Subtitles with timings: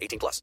[0.00, 0.42] 18 plus.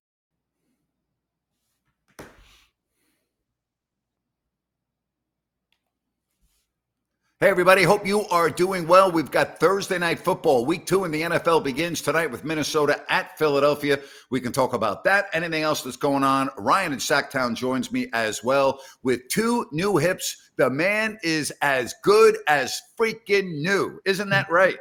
[7.40, 7.84] Hey, everybody.
[7.84, 9.12] Hope you are doing well.
[9.12, 10.66] We've got Thursday night football.
[10.66, 14.00] Week two in the NFL begins tonight with Minnesota at Philadelphia.
[14.32, 15.28] We can talk about that.
[15.34, 16.50] Anything else that's going on?
[16.58, 20.50] Ryan in Sacktown joins me as well with two new hips.
[20.56, 24.00] The man is as good as freaking new.
[24.04, 24.80] Isn't that right?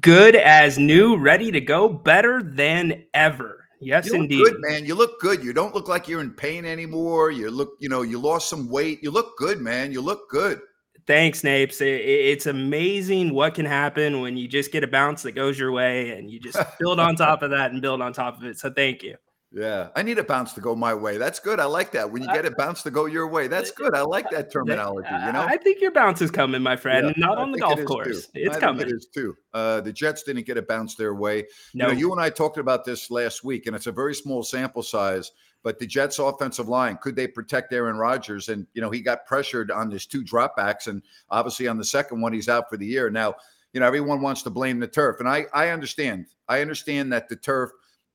[0.00, 3.67] Good as new, ready to go, better than ever.
[3.80, 4.44] Yes, you indeed.
[4.44, 4.84] Good man.
[4.84, 5.42] You look good.
[5.42, 7.30] You don't look like you're in pain anymore.
[7.30, 9.02] You look, you know, you lost some weight.
[9.02, 9.92] You look good, man.
[9.92, 10.60] You look good.
[11.06, 11.80] Thanks, Napes.
[11.80, 16.10] It's amazing what can happen when you just get a bounce that goes your way
[16.10, 18.58] and you just build on top of that and build on top of it.
[18.58, 19.16] So thank you.
[19.50, 21.16] Yeah, I need a bounce to go my way.
[21.16, 21.58] That's good.
[21.58, 22.10] I like that.
[22.10, 23.94] When you get a bounce to go your way, that's good.
[23.94, 25.08] I like that terminology.
[25.10, 27.14] You know, I think your bounce is coming, my friend.
[27.16, 28.26] Yeah, not on the golf course.
[28.26, 28.32] Too.
[28.34, 28.86] It's I coming.
[28.86, 29.34] It is too.
[29.54, 31.46] Uh, the Jets didn't get a bounce their way.
[31.72, 31.86] No.
[31.86, 34.42] You, know, you and I talked about this last week, and it's a very small
[34.42, 35.32] sample size.
[35.62, 38.48] But the Jets' offensive line, could they protect Aaron Rodgers?
[38.48, 40.86] And, you know, he got pressured on his two dropbacks.
[40.86, 43.10] And obviously on the second one, he's out for the year.
[43.10, 43.34] Now,
[43.72, 45.20] you know, everyone wants to blame the turf.
[45.20, 46.26] And I, I understand.
[46.48, 47.70] I understand that the turf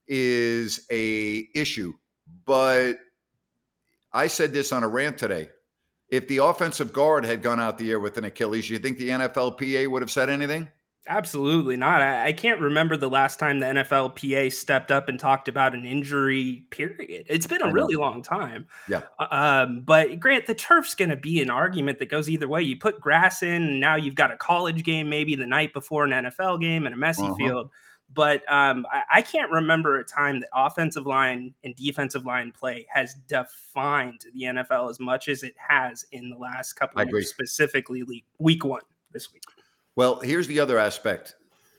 [0.08, 1.94] is a issue.
[2.46, 3.00] But
[4.12, 5.50] I said this on a rant today.
[6.10, 9.10] If the offensive guard had gone out the air with an Achilles, you think the
[9.10, 10.68] NFLPA would have said anything?
[11.08, 12.02] Absolutely not.
[12.02, 15.86] I, I, can't remember the last time the NFLPA stepped up and talked about an
[15.86, 16.64] injury.
[16.70, 17.26] Period.
[17.28, 18.68] It's been a really long time.
[18.88, 19.02] Yeah.
[19.20, 22.62] Uh, um, but Grant, the turf's going to be an argument that goes either way.
[22.62, 26.06] You put grass in, and now you've got a college game maybe the night before
[26.06, 27.36] an NFL game and a messy uh-huh.
[27.36, 27.70] field.
[28.14, 32.86] But um, I, I, can't remember a time that offensive line and defensive line play
[32.90, 37.30] has defined the NFL as much as it has in the last couple of years,
[37.30, 38.04] specifically
[38.40, 38.82] week one
[39.12, 39.44] this week.
[39.96, 41.36] Well, here's the other aspect.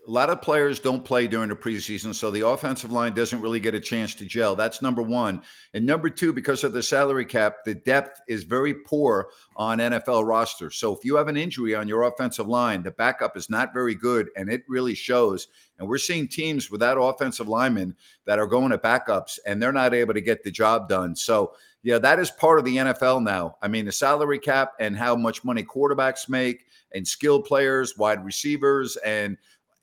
[0.06, 3.58] A lot of players don't play during the preseason, so the offensive line doesn't really
[3.58, 4.54] get a chance to gel.
[4.54, 5.40] That's number one.
[5.72, 10.26] And number two, because of the salary cap, the depth is very poor on NFL
[10.26, 10.76] rosters.
[10.76, 13.94] So if you have an injury on your offensive line, the backup is not very
[13.94, 15.48] good, and it really shows.
[15.78, 19.94] And we're seeing teams without offensive linemen that are going to backups, and they're not
[19.94, 21.16] able to get the job done.
[21.16, 23.56] So, yeah, that is part of the NFL now.
[23.62, 28.24] I mean, the salary cap and how much money quarterbacks make and skilled players, wide
[28.24, 29.36] receivers, and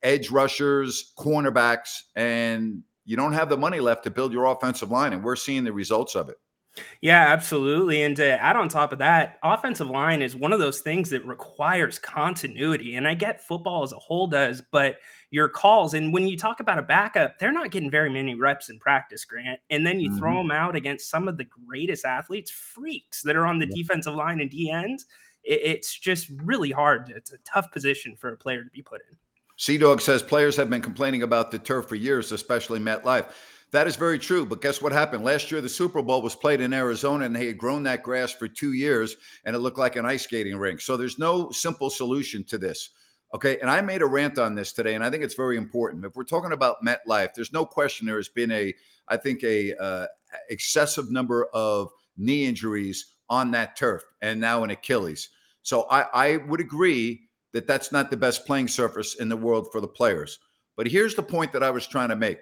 [0.04, 5.14] edge rushers, cornerbacks, and you don't have the money left to build your offensive line.
[5.14, 6.38] And we're seeing the results of it.
[7.02, 8.04] Yeah, absolutely.
[8.04, 11.26] And to add on top of that, offensive line is one of those things that
[11.26, 12.96] requires continuity.
[12.96, 14.96] And I get football as a whole does, but
[15.32, 18.70] your calls, and when you talk about a backup, they're not getting very many reps
[18.70, 19.60] in practice, Grant.
[19.70, 20.20] And then you mm-hmm.
[20.20, 23.76] throw them out against some of the greatest athletes, freaks that are on the yeah.
[23.76, 25.06] defensive line and D ends
[25.44, 27.12] it, it's just really hard.
[27.16, 29.18] It's a tough position for a player to be put in.
[29.62, 33.28] Sea Dog says players have been complaining about the turf for years, especially MetLife.
[33.70, 34.44] That is very true.
[34.44, 35.24] But guess what happened?
[35.24, 38.32] Last year, the Super Bowl was played in Arizona, and they had grown that grass
[38.32, 40.82] for two years, and it looked like an ice skating rink.
[40.82, 42.90] So there's no simple solution to this.
[43.36, 43.60] Okay.
[43.60, 46.06] And I made a rant on this today, and I think it's very important.
[46.06, 48.74] If we're talking about MetLife, there's no question there has been a,
[49.10, 50.08] I think, a uh,
[50.50, 55.30] excessive number of knee injuries on that turf and now an Achilles.
[55.62, 59.68] So I, I would agree that that's not the best playing surface in the world
[59.72, 60.40] for the players.
[60.78, 62.40] But here's the point that I was trying to make.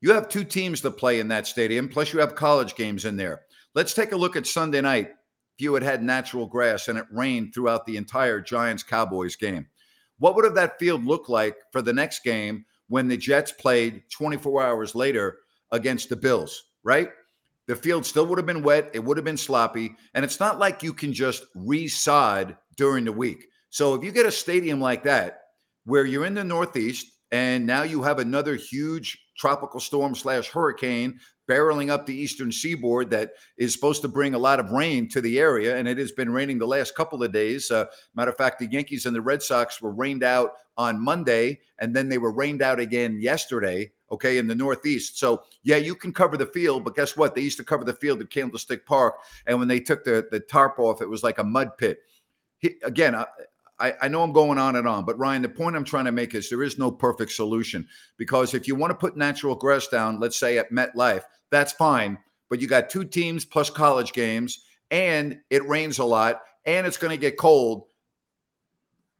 [0.00, 3.16] You have two teams to play in that stadium, plus you have college games in
[3.16, 3.42] there.
[3.74, 5.08] Let's take a look at Sunday night.
[5.58, 9.66] If you had had natural grass and it rained throughout the entire Giants Cowboys game,
[10.18, 14.02] what would have that field look like for the next game when the Jets played
[14.10, 15.38] 24 hours later
[15.72, 17.10] against the Bills, right?
[17.66, 18.90] the field still would have been wet.
[18.94, 19.96] It would have been sloppy.
[20.14, 23.46] And it's not like you can just resod during the week.
[23.76, 25.42] So if you get a stadium like that,
[25.84, 31.20] where you're in the Northeast and now you have another huge tropical storm slash hurricane
[31.46, 35.20] barreling up the eastern seaboard that is supposed to bring a lot of rain to
[35.20, 35.76] the area.
[35.76, 37.70] And it has been raining the last couple of days.
[37.70, 37.84] Uh,
[38.14, 41.94] matter of fact, the Yankees and the Red Sox were rained out on Monday, and
[41.94, 45.18] then they were rained out again yesterday, okay, in the Northeast.
[45.18, 47.34] So, yeah, you can cover the field, but guess what?
[47.34, 49.16] They used to cover the field at Candlestick Park.
[49.46, 51.98] And when they took the, the tarp off, it was like a mud pit.
[52.58, 53.26] He, again, I,
[53.78, 56.12] I, I, know I'm going on and on, but Ryan, the point I'm trying to
[56.12, 57.86] make is there is no perfect solution
[58.16, 62.18] because if you want to put natural grass down, let's say at MetLife, that's fine.
[62.48, 66.96] But you got two teams plus college games, and it rains a lot, and it's
[66.96, 67.84] going to get cold.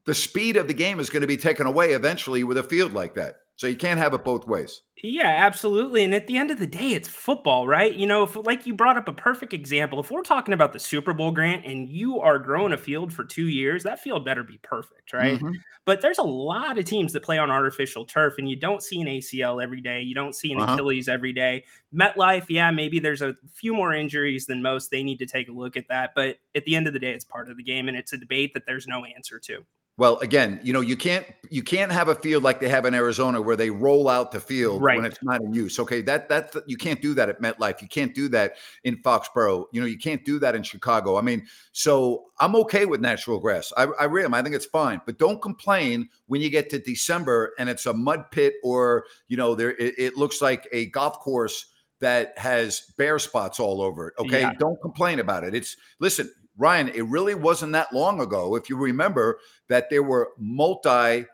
[0.04, 2.92] The speed of the game is going to be taken away eventually with a field
[2.92, 3.36] like that.
[3.56, 4.82] So you can't have it both ways.
[5.02, 6.04] Yeah, absolutely.
[6.04, 7.94] And at the end of the day, it's football, right?
[7.94, 10.78] You know, if like you brought up a perfect example, if we're talking about the
[10.78, 14.42] Super Bowl grant and you are growing a field for two years, that field better
[14.42, 15.36] be perfect, right?
[15.36, 15.52] Mm-hmm.
[15.86, 19.00] But there's a lot of teams that play on artificial turf, and you don't see
[19.00, 20.02] an ACL every day.
[20.02, 20.74] You don't see an uh-huh.
[20.74, 21.64] Achilles every day.
[21.94, 24.90] MetLife, yeah, maybe there's a few more injuries than most.
[24.90, 26.10] They need to take a look at that.
[26.14, 28.18] But at the end of the day, it's part of the game, and it's a
[28.18, 29.64] debate that there's no answer to.
[29.98, 32.92] Well, again, you know, you can't you can't have a field like they have in
[32.92, 34.96] Arizona where they roll out the field right.
[34.96, 35.78] when it's not in use.
[35.78, 37.80] Okay, that that you can't do that at MetLife.
[37.80, 39.64] You can't do that in Foxborough.
[39.72, 41.16] You know, you can't do that in Chicago.
[41.16, 43.72] I mean, so I'm okay with natural grass.
[43.78, 44.34] I, I really am.
[44.34, 47.94] I think it's fine, but don't complain when you get to December and it's a
[47.94, 51.66] mud pit or you know there it, it looks like a golf course
[52.00, 54.14] that has bare spots all over it.
[54.18, 54.52] Okay, yeah.
[54.58, 55.54] don't complain about it.
[55.54, 56.30] It's listen.
[56.58, 61.24] Ryan, it really wasn't that long ago, if you remember, that there were multi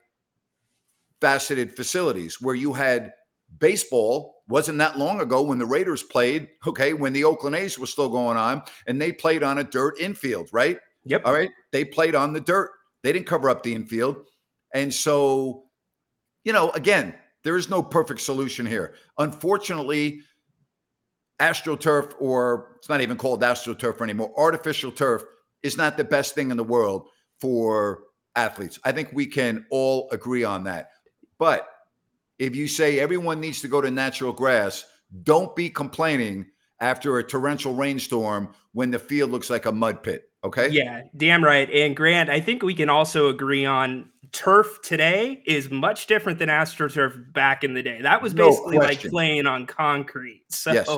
[1.20, 3.12] faceted facilities where you had
[3.58, 7.90] baseball wasn't that long ago when the Raiders played, okay, when the Oakland A's was
[7.90, 10.78] still going on, and they played on a dirt infield, right?
[11.04, 11.22] Yep.
[11.24, 11.50] All right.
[11.70, 12.70] They played on the dirt.
[13.02, 14.26] They didn't cover up the infield.
[14.74, 15.64] And so,
[16.44, 17.14] you know, again,
[17.44, 18.94] there is no perfect solution here.
[19.18, 20.20] Unfortunately,
[21.40, 25.24] astroturf, or it's not even called astroturf anymore, artificial turf
[25.62, 27.08] is not the best thing in the world
[27.40, 28.04] for
[28.36, 28.78] athletes.
[28.84, 30.90] I think we can all agree on that.
[31.38, 31.68] But
[32.38, 34.84] if you say everyone needs to go to natural grass,
[35.22, 36.46] don't be complaining
[36.80, 40.31] after a torrential rainstorm when the field looks like a mud pit.
[40.44, 40.68] Okay.
[40.70, 41.70] Yeah, damn right.
[41.70, 46.48] And Grant, I think we can also agree on turf today is much different than
[46.48, 48.00] AstroTurf back in the day.
[48.00, 50.42] That was basically no like playing on concrete.
[50.48, 50.88] So yes.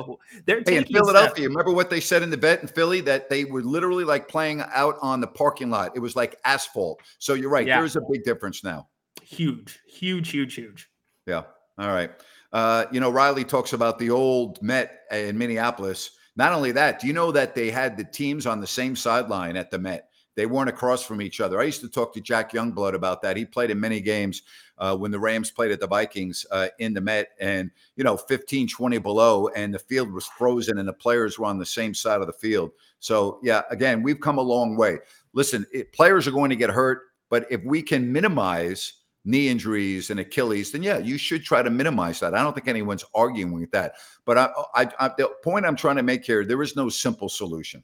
[0.45, 1.47] they're hey, in Philadelphia.
[1.47, 4.63] Remember what they said in the bet in Philly that they were literally like playing
[4.73, 5.91] out on the parking lot.
[5.95, 7.01] It was like asphalt.
[7.19, 7.67] So you're right.
[7.67, 7.79] Yeah.
[7.79, 8.87] There's a big difference now.
[9.21, 10.89] Huge, huge, huge, huge.
[11.27, 11.43] Yeah.
[11.77, 12.11] All right.
[12.53, 16.11] Uh, you know, Riley talks about the old Met in Minneapolis.
[16.35, 19.55] Not only that, do you know that they had the teams on the same sideline
[19.55, 20.09] at the Met?
[20.35, 21.61] They weren't across from each other.
[21.61, 23.37] I used to talk to Jack Youngblood about that.
[23.37, 24.41] He played in many games
[24.77, 28.17] uh, when the Rams played at the Vikings uh, in the Met and, you know,
[28.17, 31.93] 15, 20 below, and the field was frozen and the players were on the same
[31.93, 32.71] side of the field.
[32.99, 34.99] So, yeah, again, we've come a long way.
[35.31, 38.93] Listen, it, players are going to get hurt, but if we can minimize
[39.25, 42.33] knee injuries and Achilles, then yeah, you should try to minimize that.
[42.35, 43.93] I don't think anyone's arguing with that.
[44.23, 47.27] But I, I, I, the point I'm trying to make here, there is no simple
[47.27, 47.83] solution.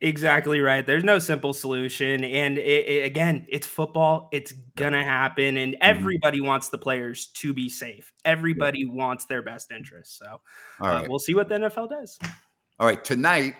[0.00, 0.84] Exactly right.
[0.84, 2.24] There's no simple solution.
[2.24, 4.28] And it, it, again, it's football.
[4.32, 5.56] It's going to happen.
[5.56, 5.82] And mm-hmm.
[5.82, 6.48] everybody mm-hmm.
[6.48, 8.12] wants the players to be safe.
[8.24, 8.92] Everybody yeah.
[8.92, 10.18] wants their best interests.
[10.18, 10.40] So
[10.80, 12.18] uh, we'll see what the NFL does.
[12.78, 13.02] All right.
[13.04, 13.54] Tonight,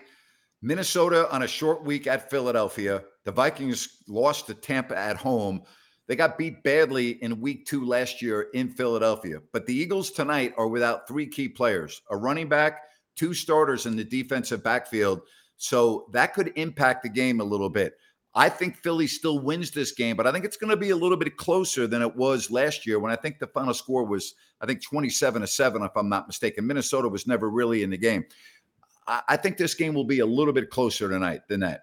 [0.61, 3.03] Minnesota on a short week at Philadelphia.
[3.23, 5.63] The Vikings lost to Tampa at home.
[6.07, 9.37] They got beat badly in week two last year in Philadelphia.
[9.51, 12.81] But the Eagles tonight are without three key players a running back,
[13.15, 15.21] two starters in the defensive backfield.
[15.57, 17.93] So that could impact the game a little bit.
[18.35, 20.95] I think Philly still wins this game, but I think it's going to be a
[20.95, 24.33] little bit closer than it was last year when I think the final score was,
[24.59, 26.65] I think, 27 to 7, if I'm not mistaken.
[26.65, 28.25] Minnesota was never really in the game.
[29.05, 31.81] I think this game will be a little bit closer tonight than that.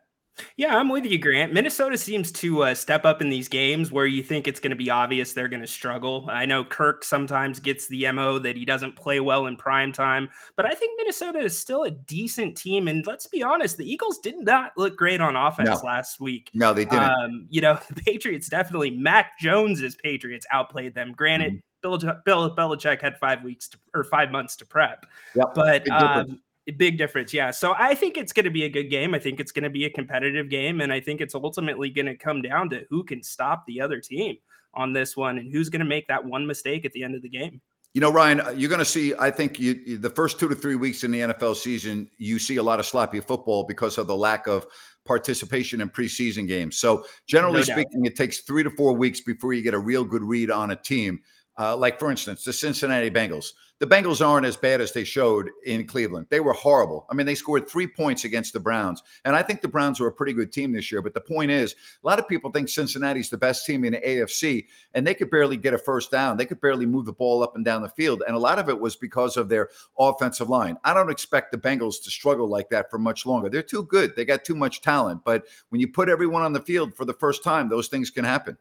[0.56, 1.52] Yeah, I'm with you, Grant.
[1.52, 4.76] Minnesota seems to uh, step up in these games where you think it's going to
[4.76, 6.26] be obvious they're going to struggle.
[6.30, 10.28] I know Kirk sometimes gets the MO that he doesn't play well in prime time,
[10.56, 12.88] but I think Minnesota is still a decent team.
[12.88, 15.80] And let's be honest, the Eagles did not look great on offense no.
[15.84, 16.50] last week.
[16.54, 17.02] No, they didn't.
[17.02, 21.12] Um, you know, the Patriots definitely, Mac Jones's Patriots outplayed them.
[21.12, 21.58] Granted, mm-hmm.
[21.82, 25.06] Bill, Bill Belichick had five weeks to, or five months to prep.
[25.34, 25.54] Yep.
[25.54, 26.40] But um,
[26.76, 27.50] Big difference, yeah.
[27.50, 29.14] So I think it's going to be a good game.
[29.14, 32.06] I think it's going to be a competitive game, and I think it's ultimately going
[32.06, 34.36] to come down to who can stop the other team
[34.74, 37.22] on this one and who's going to make that one mistake at the end of
[37.22, 37.60] the game.
[37.92, 39.14] You know, Ryan, you're going to see.
[39.18, 42.56] I think you, the first two to three weeks in the NFL season, you see
[42.56, 44.64] a lot of sloppy football because of the lack of
[45.04, 46.78] participation in preseason games.
[46.78, 50.04] So, generally no speaking, it takes three to four weeks before you get a real
[50.04, 51.20] good read on a team.
[51.60, 53.52] Uh, like, for instance, the Cincinnati Bengals.
[53.80, 56.26] The Bengals aren't as bad as they showed in Cleveland.
[56.30, 57.06] They were horrible.
[57.10, 59.02] I mean, they scored three points against the Browns.
[59.26, 61.02] And I think the Browns are a pretty good team this year.
[61.02, 64.00] But the point is, a lot of people think Cincinnati's the best team in the
[64.00, 66.38] AFC, and they could barely get a first down.
[66.38, 68.22] They could barely move the ball up and down the field.
[68.26, 70.78] And a lot of it was because of their offensive line.
[70.84, 73.50] I don't expect the Bengals to struggle like that for much longer.
[73.50, 74.16] They're too good.
[74.16, 75.24] They got too much talent.
[75.26, 78.24] But when you put everyone on the field for the first time, those things can
[78.24, 78.56] happen.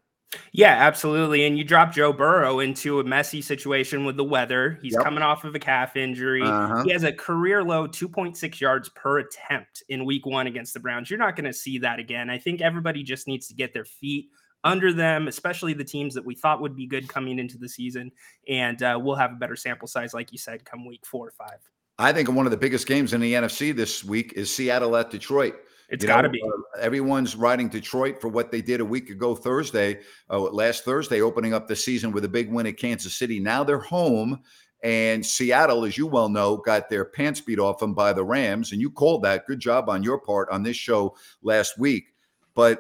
[0.52, 1.46] Yeah, absolutely.
[1.46, 4.78] And you drop Joe Burrow into a messy situation with the weather.
[4.82, 5.04] He's yep.
[5.04, 6.44] coming off of a calf injury.
[6.44, 6.84] Uh-huh.
[6.84, 11.10] He has a career low 2.6 yards per attempt in week one against the Browns.
[11.10, 12.30] You're not going to see that again.
[12.30, 14.30] I think everybody just needs to get their feet
[14.64, 18.12] under them, especially the teams that we thought would be good coming into the season.
[18.48, 21.32] And uh, we'll have a better sample size, like you said, come week four or
[21.32, 21.60] five.
[21.98, 25.10] I think one of the biggest games in the NFC this week is Seattle at
[25.10, 25.56] Detroit.
[25.90, 26.42] It's got to be.
[26.42, 31.22] Uh, everyone's riding Detroit for what they did a week ago Thursday, uh, last Thursday,
[31.22, 33.40] opening up the season with a big win at Kansas City.
[33.40, 34.42] Now they're home.
[34.82, 38.72] And Seattle, as you well know, got their pants beat off them by the Rams.
[38.72, 39.46] And you called that.
[39.46, 42.14] Good job on your part on this show last week.
[42.54, 42.80] But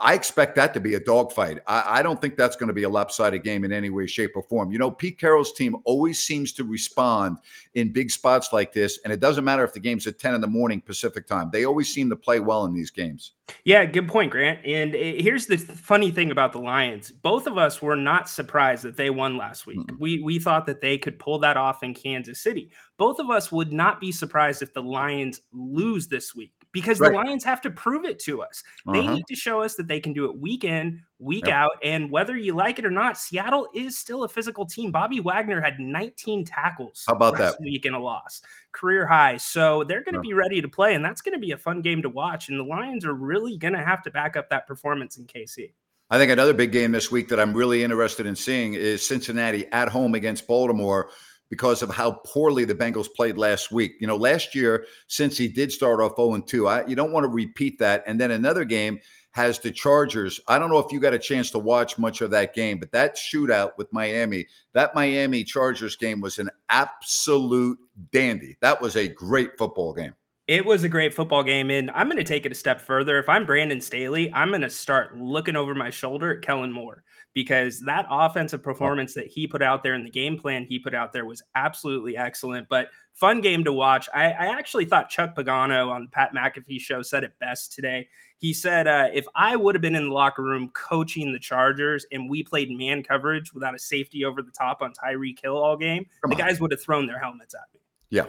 [0.00, 1.58] I expect that to be a dogfight.
[1.66, 4.32] I, I don't think that's going to be a lopsided game in any way, shape,
[4.36, 4.70] or form.
[4.70, 7.38] You know, Pete Carroll's team always seems to respond
[7.74, 10.40] in big spots like this, and it doesn't matter if the game's at 10 in
[10.40, 11.50] the morning Pacific time.
[11.52, 13.32] They always seem to play well in these games.
[13.64, 14.64] Yeah, good point, Grant.
[14.64, 17.10] And eh, here's the funny thing about the Lions.
[17.10, 19.78] Both of us were not surprised that they won last week.
[19.78, 19.96] Mm-hmm.
[19.98, 22.70] We we thought that they could pull that off in Kansas City.
[22.98, 27.10] Both of us would not be surprised if the Lions lose this week because right.
[27.10, 28.62] the Lions have to prove it to us.
[28.92, 29.14] They uh-huh.
[29.14, 31.54] need to show us that they can do it week in, week yep.
[31.54, 31.72] out.
[31.82, 34.92] And whether you like it or not, Seattle is still a physical team.
[34.92, 39.38] Bobby Wagner had 19 tackles How about that week in a loss, career high.
[39.38, 41.82] So they're going to be ready to play, and that's going to be a fun
[41.82, 42.48] game to watch.
[42.48, 45.72] And the Lions are really going to have to back up that performance in KC.
[46.10, 49.66] I think another big game this week that I'm really interested in seeing is Cincinnati
[49.72, 51.10] at home against Baltimore
[51.50, 53.94] because of how poorly the Bengals played last week.
[54.00, 57.24] You know, last year, since he did start off 0 2, I, you don't want
[57.24, 58.04] to repeat that.
[58.06, 59.00] And then another game
[59.32, 60.40] has the Chargers.
[60.48, 62.92] I don't know if you got a chance to watch much of that game, but
[62.92, 67.78] that shootout with Miami, that Miami Chargers game was an absolute
[68.12, 68.56] dandy.
[68.60, 70.14] That was a great football game.
[70.48, 73.18] It was a great football game, and I'm going to take it a step further.
[73.18, 77.04] If I'm Brandon Staley, I'm going to start looking over my shoulder at Kellen Moore
[77.34, 80.94] because that offensive performance that he put out there and the game plan he put
[80.94, 82.68] out there was absolutely excellent.
[82.68, 84.08] But fun game to watch.
[84.14, 88.08] I, I actually thought Chuck Pagano on Pat McAfee show said it best today.
[88.38, 92.06] He said, uh, if I would have been in the locker room coaching the Chargers
[92.12, 95.76] and we played man coverage without a safety over the top on Tyreek Hill all
[95.76, 96.48] game, Come the on.
[96.48, 97.80] guys would have thrown their helmets at me.
[98.10, 98.26] Yeah.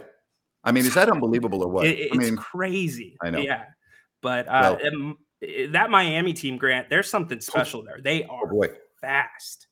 [0.62, 1.86] I mean, is that unbelievable or what?
[1.86, 3.16] It, it's I mean, crazy.
[3.22, 3.38] I know.
[3.38, 3.64] Yeah.
[4.20, 5.14] But uh, well,
[5.70, 8.00] that Miami team, Grant, there's something special there.
[8.02, 8.66] They oh, are oh
[9.00, 9.66] fast.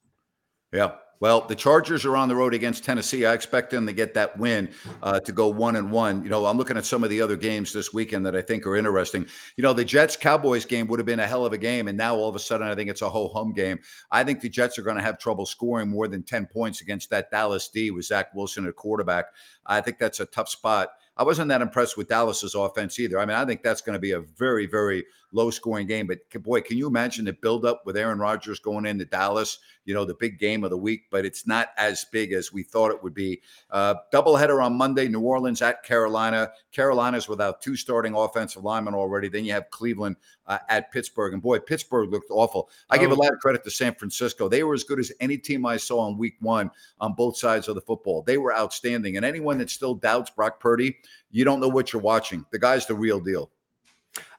[0.73, 0.93] Yeah.
[1.21, 3.27] Well, the Chargers are on the road against Tennessee.
[3.27, 4.71] I expect them to get that win
[5.03, 6.23] uh, to go one and one.
[6.23, 8.65] You know, I'm looking at some of the other games this weekend that I think
[8.67, 9.27] are interesting.
[9.57, 11.99] You know, the Jets Cowboys game would have been a hell of a game, and
[11.99, 13.81] now all of a sudden I think it's a whole hum game.
[14.13, 17.11] I think the Jets are going to have trouble scoring more than 10 points against
[17.11, 19.27] that Dallas D with Zach Wilson at quarterback.
[19.67, 20.91] I think that's a tough spot.
[21.17, 23.19] I wasn't that impressed with Dallas's offense either.
[23.19, 26.07] I mean, I think that's going to be a very, very low scoring game.
[26.07, 29.59] But boy, can you imagine the buildup with Aaron Rodgers going into Dallas?
[29.85, 32.63] You know, the big game of the week, but it's not as big as we
[32.63, 33.41] thought it would be.
[33.71, 36.51] Uh, doubleheader on Monday: New Orleans at Carolina.
[36.73, 39.29] Carolina's without two starting offensive linemen already.
[39.29, 40.17] Then you have Cleveland
[40.47, 42.69] uh, at Pittsburgh, and boy, Pittsburgh looked awful.
[42.91, 43.01] I oh.
[43.01, 43.19] give a oh.
[43.19, 44.49] lot of credit to San Francisco.
[44.49, 46.71] They were as good as any team I saw in Week One
[47.01, 48.23] on both sides of the football.
[48.23, 50.99] They were outstanding, and anyone that still doubts Brock Purdy,
[51.31, 52.45] you don't know what you're watching.
[52.51, 53.51] The guy's the real deal.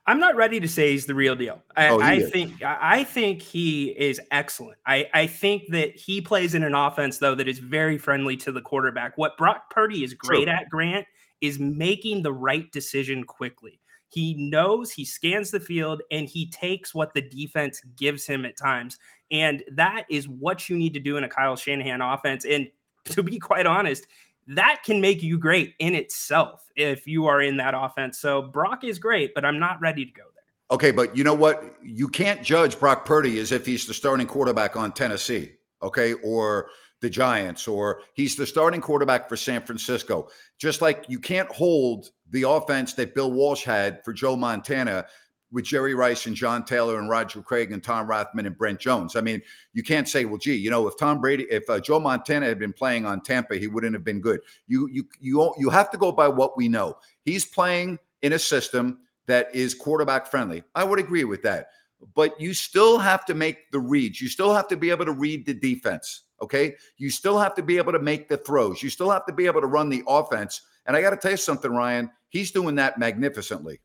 [0.10, 1.62] I'm not ready to say he's the real deal.
[1.78, 4.80] I, oh, I think I think he is excellent.
[4.88, 8.52] I, I think that he plays in an offense though that is very friendly to
[8.52, 9.20] the quarterback.
[9.20, 10.54] What Brock Purdy is great True.
[10.54, 11.06] at, Grant,
[11.42, 13.80] is making the right decision quickly.
[14.08, 18.58] He knows he scans the field and he takes what the defense gives him at
[18.58, 18.98] times.
[19.30, 22.46] And that is what you need to do in a Kyle Shanahan offense.
[22.46, 22.68] And
[23.06, 24.08] to be quite honest,
[24.50, 28.20] that can make you great in itself if you are in that offense.
[28.20, 30.76] So Brock is great, but I'm not ready to go there.
[30.76, 31.76] Okay, but you know what?
[31.84, 35.52] You can't judge Brock Purdy as if he's the starting quarterback on Tennessee,
[35.84, 36.70] okay, or
[37.02, 40.30] the Giants, or he's the starting quarterback for San Francisco.
[40.58, 45.06] Just like you can't hold the offense that Bill Walsh had for Joe Montana
[45.52, 49.16] with Jerry Rice and John Taylor and Roger Craig and Tom Rathman and Brent Jones.
[49.16, 49.42] I mean,
[49.74, 52.60] you can't say, well, gee, you know, if Tom Brady, if uh, Joe Montana had
[52.60, 54.42] been playing on Tampa, he wouldn't have been good.
[54.68, 56.98] You you you you have to go by what we know.
[57.24, 60.64] He's playing in a system that is quarterback friendly.
[60.76, 61.70] I would agree with that.
[62.16, 64.22] But you still have to make the reads.
[64.22, 66.24] You still have to be able to read the defense.
[66.42, 66.76] Okay.
[66.98, 68.82] You still have to be able to make the throws.
[68.82, 70.62] You still have to be able to run the offense.
[70.86, 72.10] And I got to tell you something, Ryan.
[72.30, 73.82] He's doing that magnificently.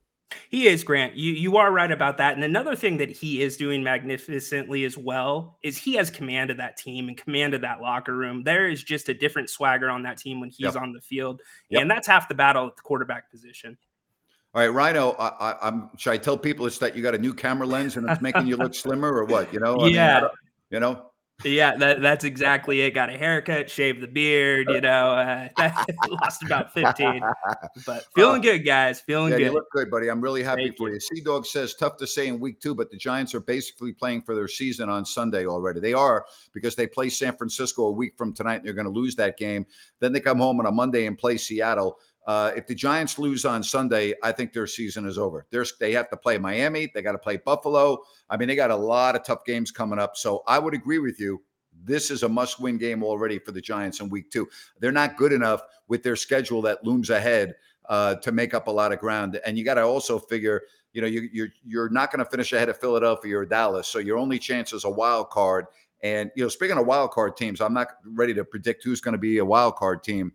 [0.50, 1.14] He is Grant.
[1.14, 2.34] You you are right about that.
[2.34, 6.56] And another thing that he is doing magnificently as well is he has command of
[6.58, 8.42] that team and command of that locker room.
[8.42, 10.76] There is just a different swagger on that team when he's yep.
[10.76, 11.82] on the field, yep.
[11.82, 13.76] and that's half the battle at the quarterback position.
[14.54, 15.12] All right, Rhino.
[15.18, 18.08] I, am Should I tell people it's that you got a new camera lens and
[18.08, 19.52] it's making you look slimmer, or what?
[19.52, 19.76] You know?
[19.78, 20.20] I yeah.
[20.20, 20.30] Mean,
[20.70, 21.10] you know.
[21.42, 22.92] Yeah, that, that's exactly it.
[22.92, 25.48] Got a haircut, shaved the beard, you know, uh,
[26.08, 27.20] lost about 15.
[27.84, 29.00] But feeling uh, good, guys.
[29.00, 29.44] Feeling yeah, good.
[29.46, 30.08] You look good, buddy.
[30.08, 30.94] I'm really happy Thank for you.
[30.94, 31.00] you.
[31.00, 34.22] Sea Dog says tough to say in week two, but the Giants are basically playing
[34.22, 35.80] for their season on Sunday already.
[35.80, 38.92] They are because they play San Francisco a week from tonight and they're going to
[38.92, 39.66] lose that game.
[39.98, 41.98] Then they come home on a Monday and play Seattle.
[42.26, 45.46] Uh, if the Giants lose on Sunday, I think their season is over.
[45.50, 46.90] There's, they have to play Miami.
[46.94, 47.98] They got to play Buffalo.
[48.30, 50.16] I mean, they got a lot of tough games coming up.
[50.16, 51.42] So I would agree with you.
[51.84, 54.48] This is a must win game already for the Giants in week two.
[54.80, 57.54] They're not good enough with their schedule that looms ahead
[57.90, 59.38] uh, to make up a lot of ground.
[59.44, 60.62] And you got to also figure,
[60.94, 63.88] you know, you, you're, you're not going to finish ahead of Philadelphia or Dallas.
[63.88, 65.66] So your only chance is a wild card.
[66.02, 69.12] And, you know, speaking of wild card teams, I'm not ready to predict who's going
[69.12, 70.32] to be a wild card team.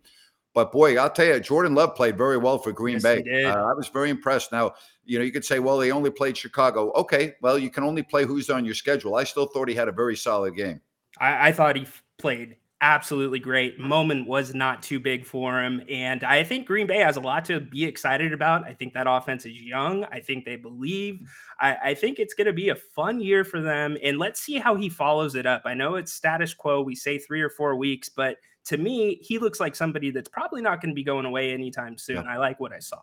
[0.52, 3.44] But boy, I'll tell you, Jordan Love played very well for Green yes, Bay.
[3.44, 4.50] Uh, I was very impressed.
[4.50, 4.72] Now,
[5.04, 6.92] you know, you could say, well, they only played Chicago.
[6.92, 9.14] Okay, well, you can only play who's on your schedule.
[9.14, 10.80] I still thought he had a very solid game.
[11.20, 11.86] I, I thought he
[12.18, 13.78] played absolutely great.
[13.78, 15.82] Moment was not too big for him.
[15.88, 18.64] And I think Green Bay has a lot to be excited about.
[18.64, 20.04] I think that offense is young.
[20.04, 21.20] I think they believe.
[21.60, 23.98] I, I think it's going to be a fun year for them.
[24.02, 25.62] And let's see how he follows it up.
[25.66, 26.80] I know it's status quo.
[26.80, 30.62] We say three or four weeks, but to me, he looks like somebody that's probably
[30.62, 32.16] not going to be going away anytime soon.
[32.16, 32.32] Yeah.
[32.32, 33.00] I like what I saw.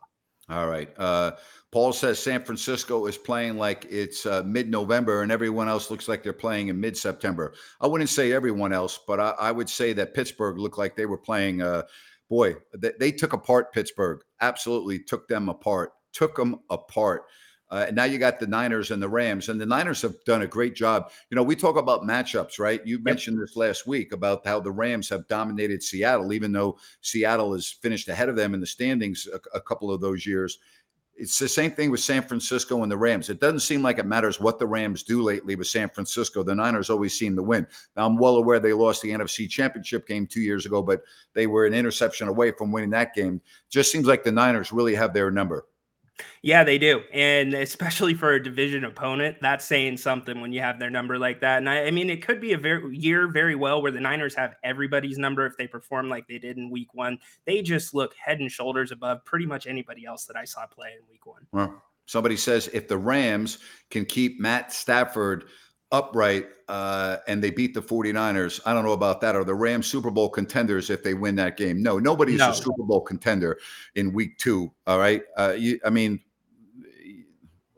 [0.49, 0.89] All right.
[0.97, 1.31] Uh,
[1.71, 6.07] Paul says San Francisco is playing like it's uh, mid November and everyone else looks
[6.07, 7.53] like they're playing in mid September.
[7.81, 11.05] I wouldn't say everyone else, but I, I, would say that Pittsburgh looked like they
[11.05, 11.61] were playing.
[11.61, 11.83] Uh,
[12.29, 17.23] boy, they, they took apart Pittsburgh, absolutely took them apart, took them apart.
[17.69, 20.43] Uh, and now you got the Niners and the Rams, and the Niners have done
[20.43, 21.11] a great job.
[21.29, 22.85] You know, we talk about matchups, right?
[22.85, 27.53] You mentioned this last week about how the Rams have dominated Seattle, even though Seattle
[27.53, 30.59] has finished ahead of them in the standings a, a couple of those years.
[31.19, 33.29] It's the same thing with San Francisco and the Rams.
[33.29, 36.43] It doesn't seem like it matters what the Rams do lately with San Francisco.
[36.43, 37.65] The Niners always seem to win.
[37.95, 41.01] Now, I'm well aware they lost the NFC Championship game two years ago, but
[41.33, 43.41] they were an interception away from winning that game.
[43.67, 45.65] Just seems like the Niners really have their number.
[46.41, 47.01] Yeah, they do.
[47.13, 51.41] And especially for a division opponent, that's saying something when you have their number like
[51.41, 51.57] that.
[51.57, 54.35] And I, I, mean, it could be a very year very well where the Niners
[54.35, 57.19] have everybody's number if they perform like they did in week one.
[57.45, 60.89] They just look head and shoulders above pretty much anybody else that I saw play
[60.97, 61.45] in week one.
[61.51, 65.45] Well, somebody says if the Rams can keep Matt Stafford
[65.91, 68.59] upright uh, and they beat the 49ers.
[68.65, 69.35] I don't know about that.
[69.35, 71.81] Are the Rams Super Bowl contenders if they win that game?
[71.81, 72.49] No, nobody's no.
[72.49, 73.57] a Super Bowl contender
[73.95, 74.71] in week two.
[74.85, 75.23] All right.
[75.37, 76.19] Uh, you, I mean,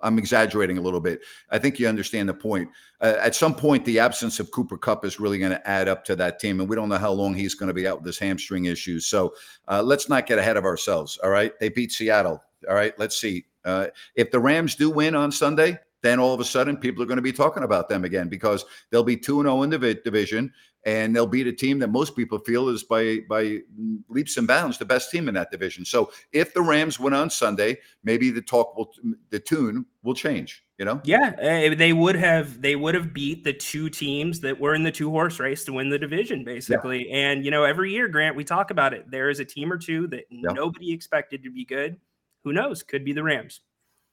[0.02, 1.22] I'm exaggerating a little bit.
[1.50, 2.70] I think you understand the point.
[3.02, 6.04] Uh, at some point, the absence of Cooper Kupp is really going to add up
[6.06, 8.06] to that team, and we don't know how long he's going to be out with
[8.06, 9.00] his hamstring issue.
[9.00, 9.34] So
[9.68, 11.18] uh, let's not get ahead of ourselves.
[11.24, 12.42] All right, they beat Seattle.
[12.68, 13.46] All right, let's see.
[13.66, 17.06] Uh, if the Rams do win on Sunday, then all of a sudden people are
[17.06, 20.52] going to be talking about them again because they'll be 2 0 in the division
[20.86, 23.60] and they'll beat a team that most people feel is by by
[24.08, 25.84] leaps and bounds the best team in that division.
[25.84, 28.92] So if the Rams win on Sunday, maybe the talk will
[29.30, 31.02] the tune will change, you know?
[31.04, 34.84] Yeah, uh, they would have they would have beat the two teams that were in
[34.84, 37.10] the two horse race to win the division basically.
[37.10, 37.16] Yeah.
[37.16, 39.10] And you know, every year Grant we talk about it.
[39.12, 40.52] There is a team or two that yeah.
[40.54, 41.98] nobody expected to be good.
[42.46, 42.84] Who knows?
[42.84, 43.62] Could be the Rams.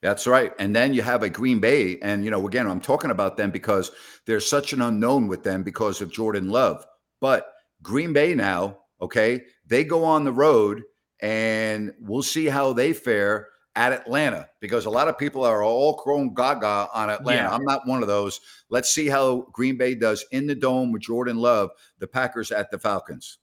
[0.01, 0.53] That's right.
[0.59, 1.97] And then you have a Green Bay.
[2.01, 3.91] And, you know, again, I'm talking about them because
[4.25, 6.85] there's such an unknown with them because of Jordan Love.
[7.19, 10.83] But Green Bay now, okay, they go on the road
[11.19, 16.01] and we'll see how they fare at Atlanta because a lot of people are all
[16.03, 17.43] grown gaga on Atlanta.
[17.43, 17.53] Yeah.
[17.53, 18.39] I'm not one of those.
[18.69, 22.71] Let's see how Green Bay does in the dome with Jordan Love, the Packers at
[22.71, 23.37] the Falcons.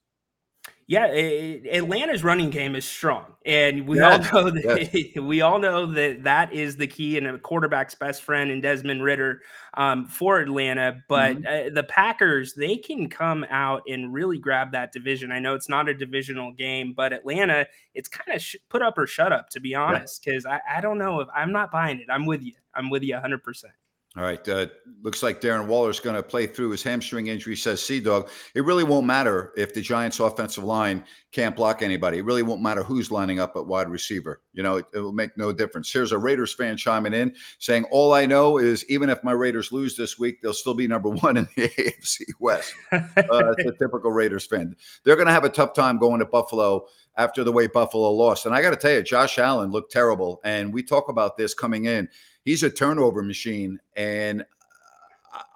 [0.87, 6.25] Yeah, Atlanta's running game is strong, and we all know that we all know that
[6.25, 9.41] that is the key and a quarterback's best friend in Desmond Ridder
[9.75, 11.03] um, for Atlanta.
[11.09, 11.69] But mm-hmm.
[11.69, 15.33] uh, the Packers, they can come out and really grab that division.
[15.33, 18.99] I know it's not a divisional game, but Atlanta, it's kind of sh- put up
[18.99, 20.23] or shut up, to be honest.
[20.23, 20.59] Because yeah.
[20.69, 22.09] I, I don't know if I'm not buying it.
[22.11, 22.53] I'm with you.
[22.75, 23.43] I'm with you 100.
[23.43, 23.73] percent
[24.17, 24.49] All right.
[24.49, 24.67] Uh,
[25.03, 28.31] looks like Darren Waller is going to play through his hamstring injury, says Sea Dog.
[28.55, 32.19] It really won't matter if the Giants' offensive line can't block anybody.
[32.19, 34.41] It really won't matter who's lining up at wide receiver.
[34.53, 35.93] You know, it, it will make no difference.
[35.93, 39.73] Here's a Raiders fan chiming in saying, All I know is even if my Raiders
[39.73, 42.73] lose this week, they'll still be number one in the AFC West.
[43.17, 44.77] Uh, it's a typical Raiders fan.
[45.03, 48.47] They're going to have a tough time going to Buffalo after the way Buffalo lost.
[48.47, 50.41] And I got to tell you, Josh Allen looked terrible.
[50.45, 52.09] And we talk about this coming in
[52.45, 53.81] he's a turnover machine.
[53.97, 54.45] And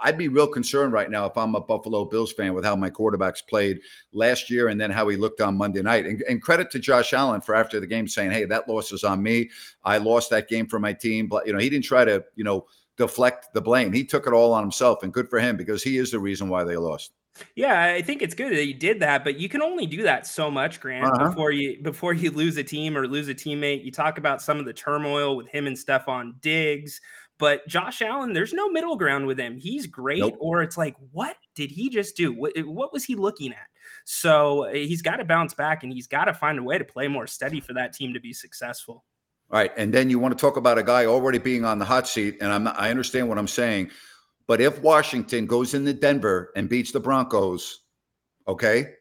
[0.01, 2.91] I'd be real concerned right now if I'm a Buffalo Bills fan with how my
[2.91, 3.81] quarterbacks played
[4.13, 6.07] last year and then how he looked on Monday night.
[6.07, 9.05] And, and, credit to Josh Allen for after the game saying, "Hey, that loss is
[9.05, 9.51] on me.
[9.85, 12.45] I lost that game for my team." But you know, he didn't try to you
[12.45, 13.93] know deflect the blame.
[13.93, 16.49] He took it all on himself, and good for him because he is the reason
[16.49, 17.13] why they lost.
[17.55, 20.27] Yeah, I think it's good that you did that, but you can only do that
[20.27, 21.29] so much, Grant, uh-huh.
[21.29, 23.85] before you before you lose a team or lose a teammate.
[23.85, 27.01] You talk about some of the turmoil with him and Stefon Diggs,
[27.39, 29.57] but Josh Allen, there's no middle ground with him.
[29.57, 30.37] He's great, nope.
[30.41, 32.33] or it's like, what did he just do?
[32.33, 33.67] What, what was he looking at?
[34.05, 36.85] So eh, he's got to bounce back and he's got to find a way to
[36.85, 39.05] play more steady for that team to be successful.
[39.51, 41.85] All right, and then you want to talk about a guy already being on the
[41.85, 43.91] hot seat, and I'm not, I understand what I'm saying,
[44.49, 47.83] but if Washington goes into Denver and beats the Broncos,
[48.49, 48.95] okay,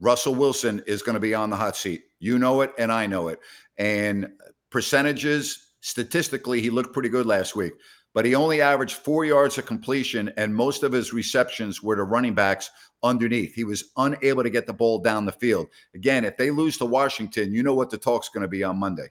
[0.00, 2.02] Russell Wilson is going to be on the hot seat.
[2.20, 3.40] You know it, and I know it.
[3.78, 4.28] And
[4.70, 7.72] percentages, statistically, he looked pretty good last week,
[8.12, 12.04] but he only averaged four yards of completion, and most of his receptions were to
[12.04, 12.70] running backs
[13.02, 13.54] underneath.
[13.54, 15.68] He was unable to get the ball down the field.
[15.94, 18.76] Again, if they lose to Washington, you know what the talk's going to be on
[18.76, 19.08] Monday.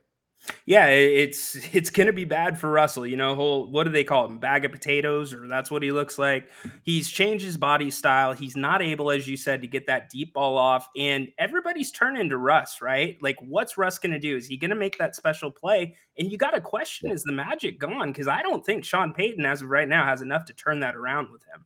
[0.66, 3.06] Yeah, it's it's gonna be bad for Russell.
[3.06, 4.38] You know, whole what do they call him?
[4.38, 6.50] Bag of potatoes, or that's what he looks like.
[6.84, 8.34] He's changed his body style.
[8.34, 10.88] He's not able, as you said, to get that deep ball off.
[10.98, 13.18] And everybody's turning to Russ, right?
[13.22, 14.36] Like, what's Russ gonna do?
[14.36, 15.96] Is he gonna make that special play?
[16.18, 18.12] And you got a question: Is the magic gone?
[18.12, 20.96] Because I don't think Sean Payton, as of right now, has enough to turn that
[20.96, 21.66] around with him.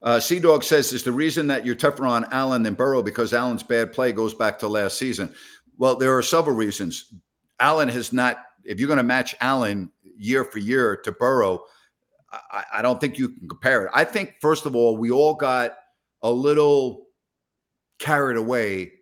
[0.00, 3.32] Uh, Sea Dog says, "Is the reason that you're tougher on Allen than Burrow because
[3.32, 5.34] Allen's bad play goes back to last season?"
[5.76, 7.12] Well, there are several reasons.
[7.60, 11.64] Allen has not, if you're going to match Allen year for year to Burrow,
[12.30, 13.90] I, I, don't think you can compare it.
[13.94, 15.76] I think, first of all, we all got
[16.22, 17.06] a little
[17.98, 18.92] carried away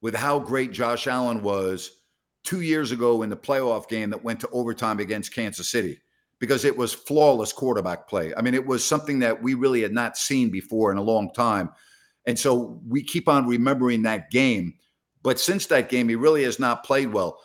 [0.00, 1.98] with how great Josh Allen was
[2.42, 6.00] two years ago in the playoff game that went to overtime against Kansas City
[6.38, 8.32] because it was flawless quarterback play.
[8.34, 11.32] I mean, it was something that we really had not seen before in a long
[11.34, 11.70] time.
[12.26, 14.74] And so we keep on remembering that game.
[15.22, 17.38] But since that game, he really has not played well.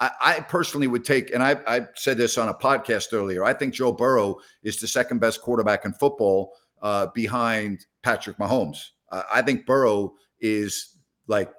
[0.00, 3.44] I, personally would take, and I, I said this on a podcast earlier.
[3.44, 8.82] I think Joe Burrow is the second best quarterback in football uh, behind Patrick Mahomes.
[9.10, 11.52] Uh, I think Burrow is like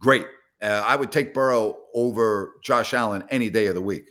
[0.00, 0.26] great.
[0.60, 4.10] Uh, I would take Burrow over Josh Allen any day of the week.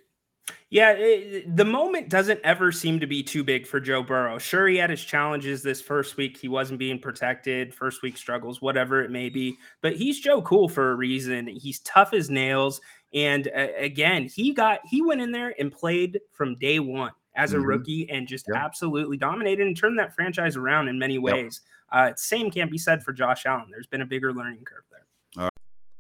[0.70, 4.38] Yeah, it, the moment doesn't ever seem to be too big for Joe Burrow.
[4.38, 6.36] Sure, he had his challenges this first week.
[6.36, 9.58] He wasn't being protected, first week struggles, whatever it may be.
[9.82, 11.48] But he's Joe Cool for a reason.
[11.48, 12.82] He's tough as nails.
[13.14, 17.54] And uh, again, he got he went in there and played from day one as
[17.54, 17.66] a mm-hmm.
[17.66, 18.62] rookie and just yep.
[18.62, 21.62] absolutely dominated and turned that franchise around in many ways.
[21.94, 22.12] Yep.
[22.12, 23.68] Uh, same can't be said for Josh Allen.
[23.72, 25.50] There's been a bigger learning curve there.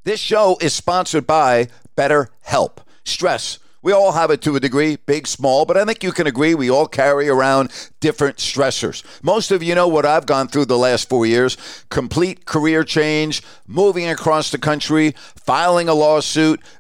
[0.03, 2.81] This show is sponsored by Better Help.
[3.03, 6.27] Stress we all have it to a degree, big, small, but I think you can
[6.27, 9.01] agree we all carry around different stressors.
[9.23, 11.55] Most of you know what I've gone through the last four years
[11.89, 16.59] complete career change, moving across the country, filing a lawsuit,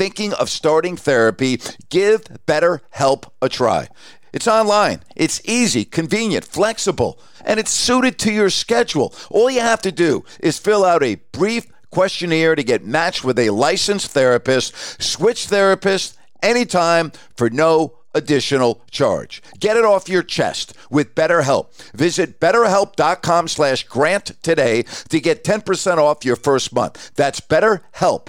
[0.00, 1.60] thinking of starting therapy,
[1.90, 3.86] give BetterHelp a try.
[4.32, 9.12] It's online, it's easy, convenient, flexible, and it's suited to your schedule.
[9.28, 13.38] All you have to do is fill out a brief questionnaire to get matched with
[13.38, 19.42] a licensed therapist, switch therapists anytime for no additional charge.
[19.58, 21.74] Get it off your chest with BetterHelp.
[21.92, 27.12] Visit betterhelp.com slash grant today to get 10% off your first month.
[27.16, 28.28] That's betterhelp,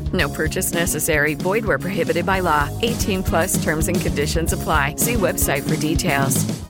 [0.13, 1.35] No purchase necessary.
[1.35, 2.69] Void where prohibited by law.
[2.81, 4.95] 18 plus terms and conditions apply.
[4.95, 6.61] See website for details.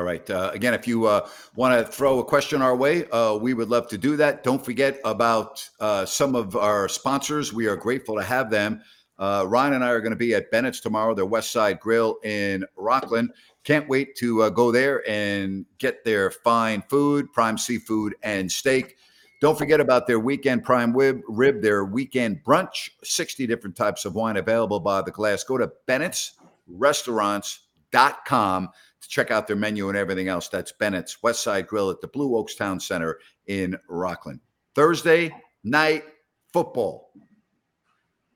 [0.00, 0.30] All right.
[0.30, 3.68] Uh, again, if you uh, want to throw a question our way, uh, we would
[3.68, 4.42] love to do that.
[4.42, 7.52] Don't forget about uh, some of our sponsors.
[7.52, 8.80] We are grateful to have them.
[9.18, 12.16] Uh, Ryan and I are going to be at Bennett's tomorrow, their West Side Grill
[12.24, 13.28] in Rocklin.
[13.64, 18.96] Can't wait to uh, go there and get their fine food, prime seafood and steak.
[19.40, 24.14] Don't forget about their weekend prime rib, rib, their weekend brunch, 60 different types of
[24.14, 25.42] wine available by the glass.
[25.44, 28.68] Go to bennett'srestaurants.com
[29.00, 30.48] to check out their menu and everything else.
[30.48, 34.40] That's Bennett's West Side Grill at the Blue Oaks Town Center in Rocklin.
[34.74, 36.04] Thursday night
[36.52, 37.10] football.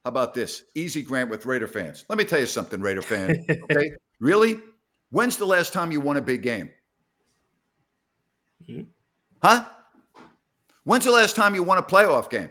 [0.05, 0.65] How about this?
[0.75, 2.07] Easy grant with Raider fans.
[2.09, 3.45] Let me tell you something, Raider fan.
[3.71, 3.93] Okay.
[4.21, 4.59] really?
[5.11, 6.71] When's the last time you won a big game?
[8.69, 8.87] Mhm.
[9.43, 9.67] Huh?
[10.85, 12.51] When's the last time you won a playoff game?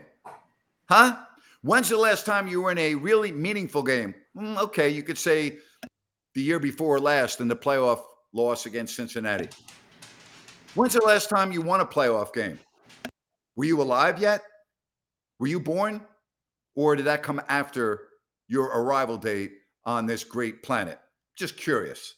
[0.88, 1.16] Huh?
[1.62, 4.14] When's the last time you were in a really meaningful game?
[4.36, 5.58] Mm, okay, you could say
[6.34, 9.48] the year before last in the playoff loss against Cincinnati.
[10.74, 12.58] When's the last time you won a playoff game?
[13.54, 14.42] Were you alive yet?
[15.38, 16.00] Were you born?
[16.74, 18.08] Or did that come after
[18.48, 19.52] your arrival date
[19.84, 20.98] on this great planet?
[21.36, 22.16] Just curious.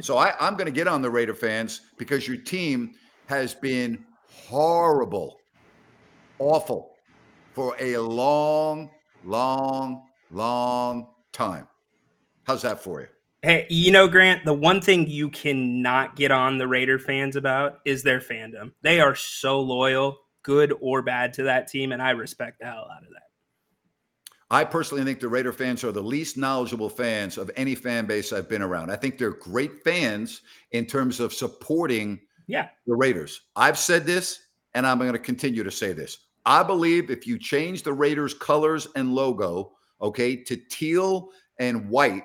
[0.00, 2.94] So I, I'm going to get on the Raider fans because your team
[3.26, 4.04] has been
[4.46, 5.38] horrible,
[6.38, 6.94] awful
[7.52, 8.90] for a long,
[9.24, 11.68] long, long time.
[12.44, 13.06] How's that for you?
[13.42, 17.80] Hey, you know, Grant, the one thing you cannot get on the Raider fans about
[17.84, 18.72] is their fandom.
[18.82, 22.88] They are so loyal, good or bad, to that team, and I respect the hell
[22.90, 23.24] out of that.
[24.50, 28.32] I personally think the Raider fans are the least knowledgeable fans of any fan base
[28.32, 28.90] I've been around.
[28.90, 32.68] I think they're great fans in terms of supporting Yeah.
[32.86, 33.42] the Raiders.
[33.56, 34.40] I've said this,
[34.74, 36.18] and I'm going to continue to say this.
[36.46, 42.24] I believe if you change the Raiders' colors and logo, okay, to teal and white,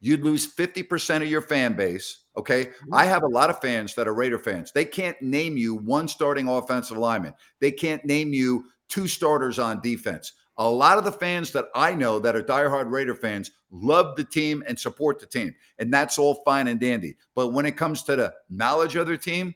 [0.00, 2.24] you'd lose 50% of your fan base.
[2.36, 2.66] Okay.
[2.66, 2.94] Mm-hmm.
[2.94, 4.72] I have a lot of fans that are Raider fans.
[4.72, 9.80] They can't name you one starting offensive lineman, they can't name you two starters on
[9.80, 10.32] defense.
[10.58, 14.24] A lot of the fans that I know that are diehard Raider fans love the
[14.24, 15.54] team and support the team.
[15.78, 17.16] And that's all fine and dandy.
[17.34, 19.54] But when it comes to the knowledge of their team,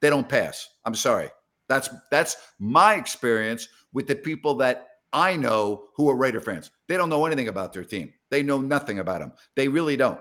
[0.00, 0.68] they don't pass.
[0.84, 1.28] I'm sorry.
[1.68, 6.70] That's that's my experience with the people that I know who are Raider fans.
[6.86, 8.12] They don't know anything about their team.
[8.30, 9.32] They know nothing about them.
[9.56, 10.20] They really don't.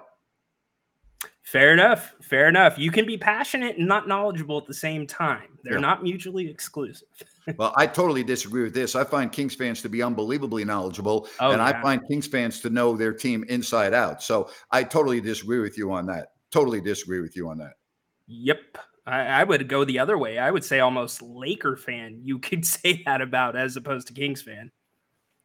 [1.44, 2.14] Fair enough.
[2.22, 2.78] Fair enough.
[2.78, 5.58] You can be passionate and not knowledgeable at the same time.
[5.64, 5.80] They're Yeah.
[5.80, 7.08] not mutually exclusive.
[7.58, 8.96] Well, I totally disagree with this.
[8.96, 12.70] I find Kings fans to be unbelievably knowledgeable, Oh, and I find Kings fans to
[12.70, 14.22] know their team inside out.
[14.22, 16.34] So I totally disagree with you on that.
[16.52, 17.74] Totally disagree with you on that.
[18.28, 18.60] Yep.
[19.06, 20.38] I, I would go the other way.
[20.38, 24.42] I would say almost Laker fan, you could say that about as opposed to Kings
[24.42, 24.72] fan.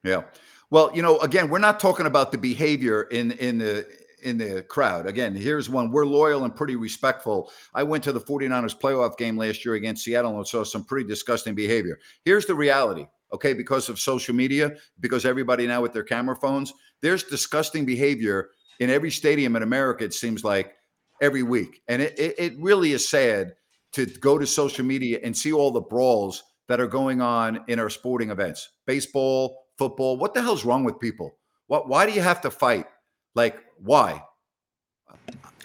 [0.04, 0.22] Yeah.
[0.70, 3.86] Well, you know, again, we're not talking about the behavior in in the
[4.22, 5.06] in the crowd.
[5.06, 5.90] Again, here's one.
[5.90, 7.50] We're loyal and pretty respectful.
[7.74, 11.08] I went to the 49ers playoff game last year against Seattle and saw some pretty
[11.08, 11.98] disgusting behavior.
[12.24, 13.52] Here's the reality, okay?
[13.52, 18.90] Because of social media, because everybody now with their camera phones, there's disgusting behavior in
[18.90, 20.74] every stadium in America, it seems like
[21.20, 21.82] every week.
[21.88, 23.54] And it, it, it really is sad
[23.92, 27.78] to go to social media and see all the brawls that are going on in
[27.78, 30.16] our sporting events baseball, football.
[30.16, 31.30] What the hell's wrong with people?
[31.66, 32.86] What, why do you have to fight?
[33.34, 34.22] Like, why?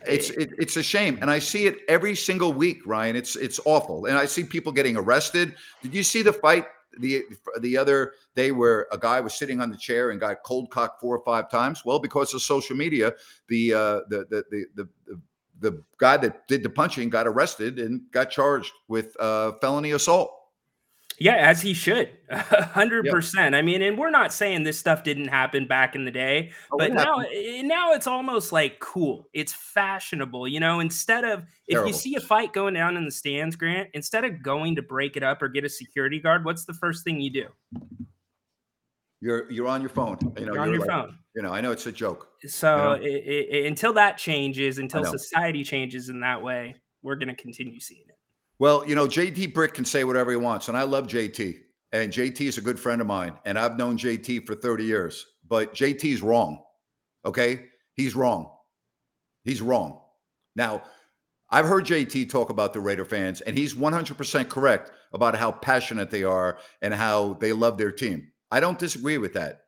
[0.05, 3.15] It's it, it's a shame, and I see it every single week, Ryan.
[3.15, 5.55] It's it's awful, and I see people getting arrested.
[5.81, 6.65] Did you see the fight
[6.99, 7.23] the
[7.59, 11.01] the other day where a guy was sitting on the chair and got cold cocked
[11.01, 11.83] four or five times?
[11.83, 13.13] Well, because of social media,
[13.49, 15.21] the uh, the, the the the the
[15.59, 20.36] the guy that did the punching got arrested and got charged with uh, felony assault.
[21.19, 22.11] Yeah, as he should.
[22.31, 23.55] 100%.
[23.55, 26.77] I mean, and we're not saying this stuff didn't happen back in the day, Oh,
[26.77, 27.27] but it now happened.
[27.33, 29.27] eh, now it's almost like cool.
[29.33, 33.11] It's fashionable, you know, instead of if you see a fight going down in the
[33.11, 36.65] stands, Grant, instead of going to break it up or get a security guard, what's
[36.65, 37.47] the first thing you do?
[39.19, 40.17] You're you're on your phone.
[40.37, 41.17] You know, You're on your like- phone.
[41.35, 42.29] You know, I know it's a joke.
[42.47, 43.09] So Yeah.
[43.09, 47.79] i- i- until that changes, until society changes in that way, we're going to continue
[47.79, 48.16] seeing it.
[48.59, 51.59] Well, you know, JT Brick can say whatever he wants, and I love JT.
[51.91, 55.25] And JT is a good friend of mine, and I've known JT for 30 years.
[55.47, 56.63] But JT's wrong.
[57.23, 57.65] Okay?
[57.93, 58.51] He's wrong.
[59.43, 60.01] He's wrong.
[60.55, 60.83] Now,
[61.49, 66.11] I've heard JT talk about the Raider fans, and he's 100% correct about how passionate
[66.11, 68.27] they are and how they love their team.
[68.51, 69.61] I don't disagree with that.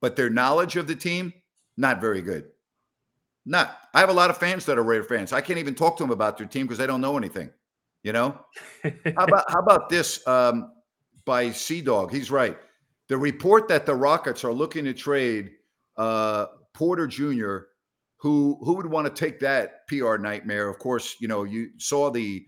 [0.00, 1.34] But their knowledge of the team,
[1.76, 2.46] not very good.
[3.44, 3.76] Not.
[3.92, 5.32] I have a lot of fans that are Raider fans.
[5.32, 7.50] I can't even talk to them about their team because they don't know anything.
[8.08, 8.40] You know?
[8.84, 8.90] how
[9.24, 10.72] about how about this um,
[11.26, 12.10] by Sea Dog?
[12.10, 12.56] He's right.
[13.08, 15.50] The report that the Rockets are looking to trade
[15.98, 17.58] uh, Porter Jr.,
[18.16, 20.70] who who would want to take that PR nightmare?
[20.70, 22.46] Of course, you know you saw the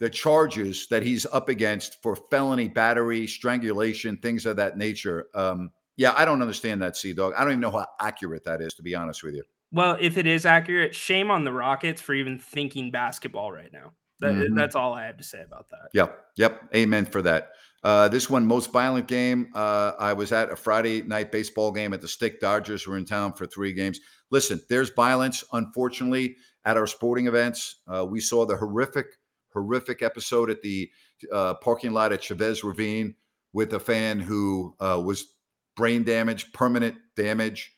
[0.00, 5.28] the charges that he's up against for felony battery, strangulation, things of that nature.
[5.34, 7.32] Um, yeah, I don't understand that, Sea Dog.
[7.38, 9.44] I don't even know how accurate that is, to be honest with you.
[9.72, 13.92] Well, if it is accurate, shame on the Rockets for even thinking basketball right now.
[14.20, 14.54] That, mm-hmm.
[14.54, 15.88] That's all I have to say about that.
[15.92, 16.18] Yep.
[16.36, 16.62] Yep.
[16.74, 17.50] Amen for that.
[17.82, 19.50] Uh, this one, most violent game.
[19.54, 22.40] Uh, I was at a Friday night baseball game at the Stick.
[22.40, 24.00] Dodgers were in town for three games.
[24.30, 27.76] Listen, there's violence, unfortunately, at our sporting events.
[27.88, 29.06] Uh, we saw the horrific,
[29.52, 30.90] horrific episode at the
[31.32, 33.14] uh, parking lot at Chavez Ravine
[33.54, 35.32] with a fan who uh, was
[35.74, 37.72] brain damage, permanent damage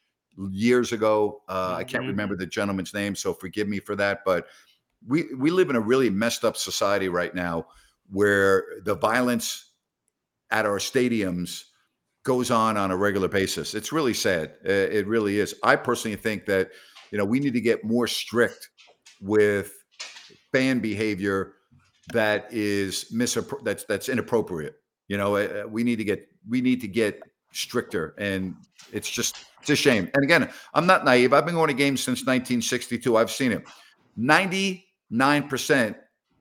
[0.50, 1.42] years ago.
[1.48, 2.10] Uh, I can't mm-hmm.
[2.10, 4.20] remember the gentleman's name, so forgive me for that.
[4.24, 4.46] But
[5.06, 7.66] we we live in a really messed up society right now
[8.10, 9.70] where the violence
[10.50, 11.64] at our stadiums
[12.24, 13.74] goes on on a regular basis.
[13.74, 14.54] It's really sad.
[14.64, 15.54] It really is.
[15.62, 16.70] I personally think that
[17.10, 18.68] you know we need to get more strict
[19.20, 19.72] with
[20.52, 21.54] fan behavior
[22.12, 24.74] that is misappro- that's that's inappropriate.
[25.08, 27.20] You know, uh, we need to get we need to get
[27.52, 28.54] stricter, and
[28.92, 30.10] it's just it's a shame.
[30.14, 31.32] And again, I'm not naive.
[31.32, 33.16] I've been going to games since 1962.
[33.16, 33.64] I've seen it.
[35.12, 35.94] 99%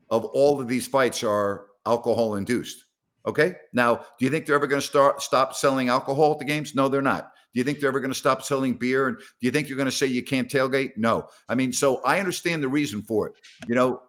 [0.10, 2.86] of all of these fights are alcohol induced.
[3.26, 3.56] Okay.
[3.74, 6.74] Now, do you think they're ever going to start stop selling alcohol at the games?
[6.74, 7.32] No, they're not.
[7.54, 9.10] Do you think they're ever going to stop selling beer?
[9.10, 10.92] And do you think you're going to say you can't tailgate?
[10.96, 11.28] No.
[11.50, 13.34] I mean, so I understand the reason for it.
[13.68, 14.02] You know,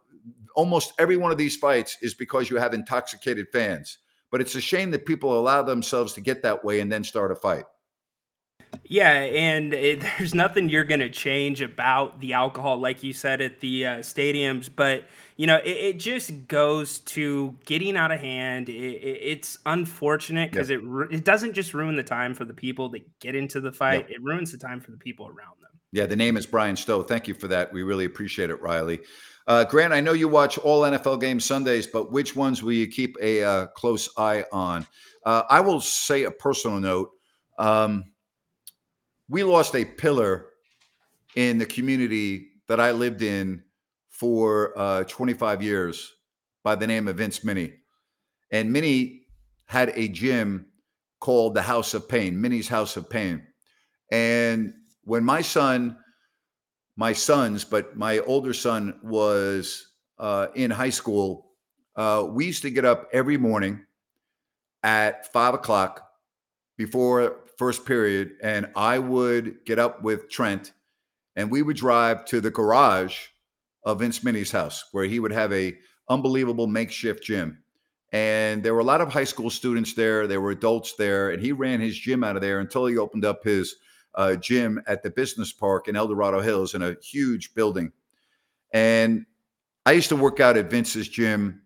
[0.55, 3.99] almost every one of these fights is because you have intoxicated fans.
[4.31, 7.33] But it's a shame that people allow themselves to get that way and then start
[7.33, 7.65] a fight.
[8.85, 13.41] Yeah, and it, there's nothing you're going to change about the alcohol, like you said
[13.41, 14.69] at the uh, stadiums.
[14.75, 15.05] But
[15.37, 18.69] you know, it, it, just goes to getting out of hand.
[18.69, 20.81] It, it's unfortunate because yep.
[20.83, 24.07] it it doesn't just ruin the time for the people that get into the fight;
[24.09, 24.19] yep.
[24.19, 25.71] it ruins the time for the people around them.
[25.93, 27.03] Yeah, the name is Bryan Stow.
[27.03, 27.73] Thank you for that.
[27.73, 29.01] We really appreciate it, Riley.
[29.47, 32.87] Uh, Grant, I know you watch all NFL games Sundays, but which ones will you
[32.87, 34.87] keep a uh, close eye on?
[35.27, 37.11] Uh, I will say a personal note.
[37.59, 38.05] Um,
[39.29, 40.47] we lost a pillar
[41.37, 43.63] in the community that I lived in
[44.09, 46.13] for uh, 25 years
[46.63, 47.73] by the name of Vince Minnie.
[48.51, 49.23] And Minnie
[49.67, 50.67] had a gym
[51.21, 53.43] called the House of Pain, Minnie's House of Pain.
[54.11, 55.97] And when my son,
[56.97, 61.53] my sons, but my older son was uh, in high school,
[61.97, 63.85] uh, we used to get up every morning
[64.83, 66.09] at five o'clock
[66.77, 70.73] before first period, and I would get up with Trent,
[71.37, 73.17] and we would drive to the garage
[73.85, 77.63] of Vince Minnie's house, where he would have a unbelievable makeshift gym.
[78.11, 80.27] And there were a lot of high school students there.
[80.27, 83.25] There were adults there, and he ran his gym out of there until he opened
[83.25, 83.77] up his
[84.17, 87.93] uh, gym at the business park in El Dorado Hills in a huge building.
[88.73, 89.25] And
[89.87, 91.63] I used to work out at Vince's gym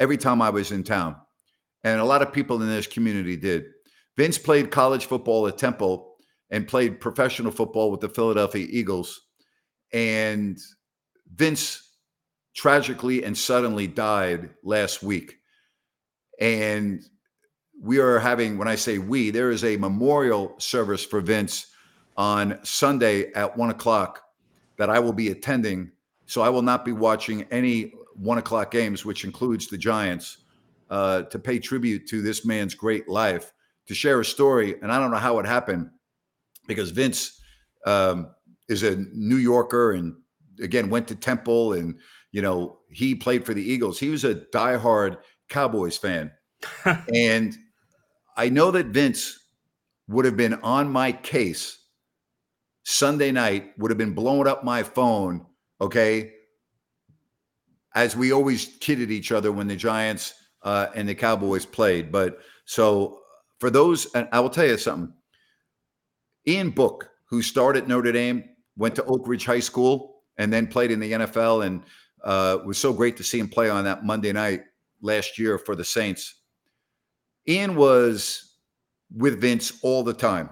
[0.00, 1.14] every time I was in town.
[1.84, 3.66] And a lot of people in this community did.
[4.18, 6.16] Vince played college football at Temple
[6.50, 9.20] and played professional football with the Philadelphia Eagles.
[9.92, 10.58] And
[11.36, 11.92] Vince
[12.52, 15.36] tragically and suddenly died last week.
[16.40, 17.00] And
[17.80, 21.68] we are having, when I say we, there is a memorial service for Vince
[22.16, 24.20] on Sunday at one o'clock
[24.78, 25.92] that I will be attending.
[26.26, 30.38] So I will not be watching any one o'clock games, which includes the Giants,
[30.90, 33.52] uh, to pay tribute to this man's great life
[33.88, 35.90] to share a story, and I don't know how it happened
[36.66, 37.40] because Vince
[37.86, 38.28] um,
[38.68, 40.14] is a New Yorker and
[40.60, 41.98] again went to Temple and
[42.30, 43.98] you know he played for the Eagles.
[43.98, 46.30] He was a diehard Cowboys fan,
[47.12, 47.56] and
[48.36, 49.38] I know that Vince
[50.06, 51.78] would have been on my case
[52.84, 53.72] Sunday night.
[53.78, 55.46] Would have been blowing up my phone.
[55.80, 56.32] Okay,
[57.94, 62.38] as we always kidded each other when the Giants uh, and the Cowboys played, but
[62.66, 63.20] so
[63.58, 65.12] for those, and I will tell you something.
[66.46, 68.44] Ian Book, who started Notre Dame,
[68.76, 71.82] went to Oak Ridge High School, and then played in the NFL, and
[72.24, 74.62] uh, was so great to see him play on that Monday night
[75.02, 76.36] last year for the Saints.
[77.46, 78.54] Ian was
[79.14, 80.50] with Vince all the time.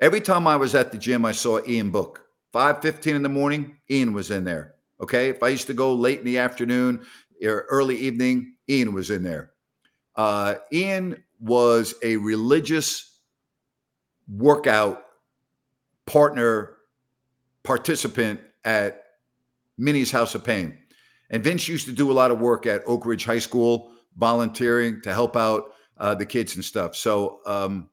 [0.00, 2.22] Every time I was at the gym, I saw Ian Book.
[2.52, 4.74] 5:15 in the morning, Ian was in there.
[5.00, 5.28] Okay.
[5.28, 7.04] If I used to go late in the afternoon
[7.42, 9.52] or early evening, Ian was in there.
[10.14, 13.18] Uh, Ian was a religious
[14.28, 15.04] workout
[16.06, 16.76] partner
[17.62, 19.02] participant at
[19.78, 20.78] Minnie's House of Pain.
[21.30, 25.00] And Vince used to do a lot of work at Oak Ridge High School, volunteering
[25.02, 26.94] to help out uh, the kids and stuff.
[26.94, 27.90] So um,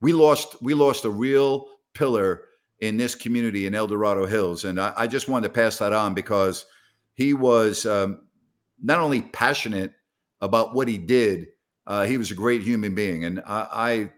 [0.00, 2.44] we lost we lost a real pillar
[2.80, 5.92] in this community in El Dorado Hills, and I, I just wanted to pass that
[5.92, 6.66] on because
[7.14, 8.20] he was um,
[8.80, 9.92] not only passionate
[10.40, 11.48] about what he did,
[11.88, 14.10] uh, he was a great human being, and I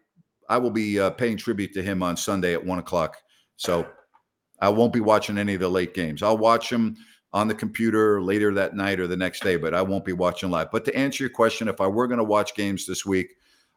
[0.48, 3.16] I, I will be uh, paying tribute to him on Sunday at one o'clock.
[3.56, 3.86] So
[4.60, 6.22] I won't be watching any of the late games.
[6.22, 6.96] I'll watch them
[7.32, 10.50] on the computer later that night or the next day, but I won't be watching
[10.50, 10.70] live.
[10.72, 13.28] But to answer your question, if I were going to watch games this week,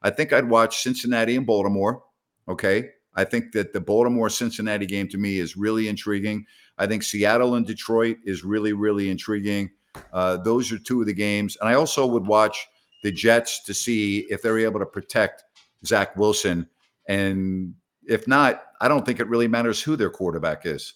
[0.01, 2.03] I think I'd watch Cincinnati and Baltimore.
[2.47, 2.89] Okay.
[3.15, 6.45] I think that the Baltimore Cincinnati game to me is really intriguing.
[6.79, 9.69] I think Seattle and Detroit is really, really intriguing.
[10.11, 11.55] Uh, those are two of the games.
[11.61, 12.65] And I also would watch
[13.03, 15.43] the Jets to see if they're able to protect
[15.85, 16.67] Zach Wilson.
[17.07, 17.75] And
[18.07, 20.93] if not, I don't think it really matters who their quarterback is.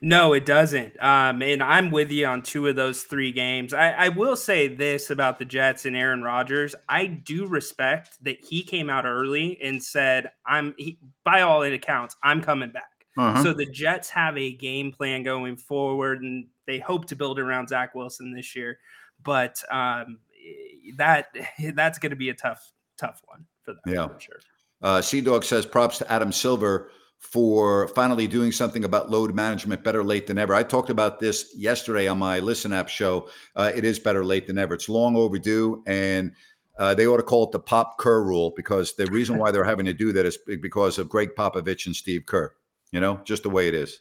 [0.00, 1.02] No, it doesn't.
[1.02, 3.74] Um, and I'm with you on two of those three games.
[3.74, 6.76] I, I, will say this about the Jets and Aaron Rodgers.
[6.88, 12.14] I do respect that he came out early and said, I'm, he, by all accounts,
[12.22, 12.84] I'm coming back.
[13.18, 13.42] Uh-huh.
[13.42, 17.68] So the Jets have a game plan going forward and they hope to build around
[17.68, 18.78] Zach Wilson this year.
[19.24, 20.18] But um,
[20.96, 21.28] that
[21.74, 23.80] that's going to be a tough, tough one for them.
[23.86, 24.08] Yeah.
[24.08, 24.40] For sure.
[24.82, 29.84] Uh, Sea Dog says props to Adam Silver for finally doing something about load management
[29.84, 30.54] better late than ever.
[30.54, 33.28] I talked about this yesterday on my Listen App show.
[33.54, 34.74] Uh, it is better late than ever.
[34.74, 36.32] It's long overdue, and
[36.78, 39.62] uh, they ought to call it the Pop Kerr rule because the reason why they're
[39.62, 42.52] having to do that is because of Gregg Popovich and Steve Kerr.
[42.90, 44.00] You know, just the way it is.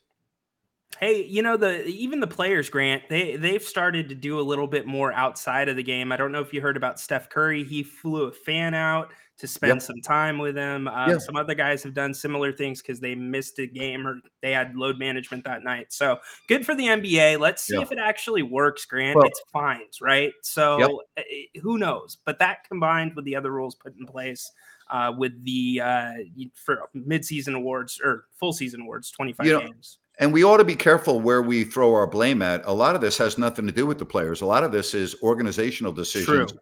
[0.99, 4.67] Hey, you know the even the players, Grant, they they've started to do a little
[4.67, 6.11] bit more outside of the game.
[6.11, 7.63] I don't know if you heard about Steph Curry.
[7.63, 9.11] He flew a fan out
[9.41, 9.81] to spend yep.
[9.81, 10.87] some time with him.
[10.87, 11.21] Uh, yep.
[11.21, 14.75] Some other guys have done similar things because they missed a game or they had
[14.75, 15.91] load management that night.
[15.91, 17.39] So good for the NBA.
[17.39, 17.83] Let's see yep.
[17.83, 19.15] if it actually works, Grant.
[19.15, 20.31] Well, it's fines, right?
[20.43, 21.21] So uh,
[21.63, 22.19] who knows?
[22.23, 24.49] But that combined with the other rules put in place.
[24.89, 26.11] Uh, with the uh,
[26.53, 29.99] for midseason awards or full season awards, 25 you know, games.
[30.19, 32.61] And we ought to be careful where we throw our blame at.
[32.65, 34.41] A lot of this has nothing to do with the players.
[34.41, 36.51] A lot of this is organizational decisions.
[36.51, 36.59] True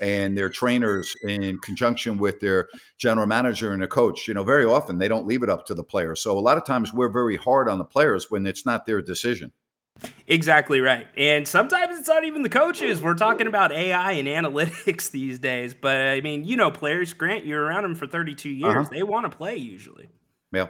[0.00, 4.26] and their trainers in conjunction with their general manager and a coach.
[4.26, 6.20] You know, very often they don't leave it up to the players.
[6.20, 9.02] So a lot of times we're very hard on the players when it's not their
[9.02, 9.52] decision.
[10.28, 11.06] Exactly right.
[11.16, 13.02] And sometimes it's not even the coaches.
[13.02, 15.74] We're talking about AI and analytics these days.
[15.74, 18.74] But I mean, you know, players, Grant, you're around them for 32 years.
[18.74, 18.88] Uh-huh.
[18.90, 20.08] They want to play usually.
[20.52, 20.66] Yeah.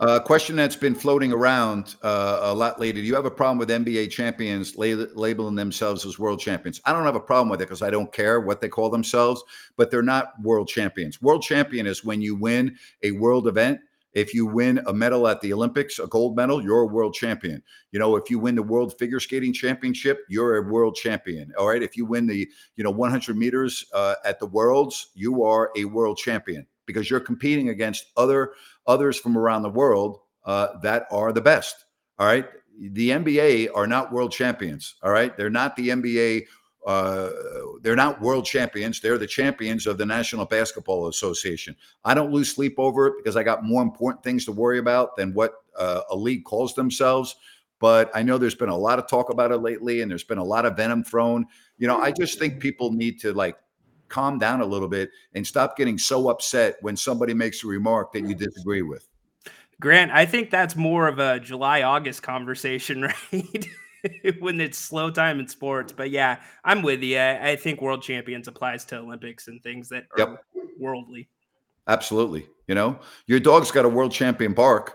[0.00, 3.02] A uh, question that's been floating around uh, a lot lately.
[3.02, 6.80] Do you have a problem with NBA champions labeling themselves as world champions?
[6.84, 9.42] I don't have a problem with it because I don't care what they call themselves,
[9.76, 11.20] but they're not world champions.
[11.20, 13.80] World champion is when you win a world event.
[14.12, 17.62] If you win a medal at the Olympics, a gold medal, you're a world champion.
[17.92, 21.50] You know, if you win the World Figure Skating Championship, you're a world champion.
[21.58, 21.82] All right.
[21.82, 22.46] If you win the,
[22.76, 27.20] you know, 100 meters uh, at the Worlds, you are a world champion because you're
[27.20, 28.52] competing against other
[28.86, 31.84] others from around the world uh, that are the best.
[32.18, 32.46] All right.
[32.78, 34.96] The NBA are not world champions.
[35.02, 35.36] All right.
[35.36, 36.46] They're not the NBA.
[36.84, 37.30] Uh,
[37.82, 39.00] they're not world champions.
[39.00, 41.76] They're the champions of the National Basketball Association.
[42.04, 45.16] I don't lose sleep over it because I got more important things to worry about
[45.16, 47.36] than what uh, a league calls themselves.
[47.78, 50.38] But I know there's been a lot of talk about it lately, and there's been
[50.38, 51.46] a lot of venom thrown.
[51.78, 53.56] You know, I just think people need to like
[54.12, 58.12] calm down a little bit and stop getting so upset when somebody makes a remark
[58.12, 59.08] that you disagree with.
[59.80, 63.02] Grant, I think that's more of a July August conversation,
[63.32, 63.68] right?
[64.40, 65.92] when it's slow time in sports.
[65.92, 67.18] But yeah, I'm with you.
[67.18, 70.44] I, think world champions applies to Olympics and things that are yep.
[70.78, 71.28] worldly.
[71.88, 72.46] Absolutely.
[72.68, 74.94] You know, your dog's got a world champion bark.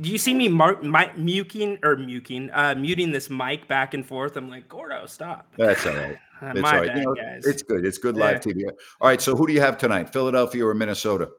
[0.00, 4.04] Do you see me mar- my, muting or muting, uh, muting this mic back and
[4.04, 4.36] forth?
[4.36, 5.52] I'm like, Gordo, stop.
[5.56, 6.18] That's all right.
[6.42, 6.88] It's My all right.
[6.88, 7.46] Bad, you know, guys.
[7.46, 7.86] It's good.
[7.86, 8.52] It's good live yeah.
[8.52, 8.68] TV.
[9.00, 9.22] All right.
[9.22, 10.12] So who do you have tonight?
[10.12, 11.30] Philadelphia or Minnesota?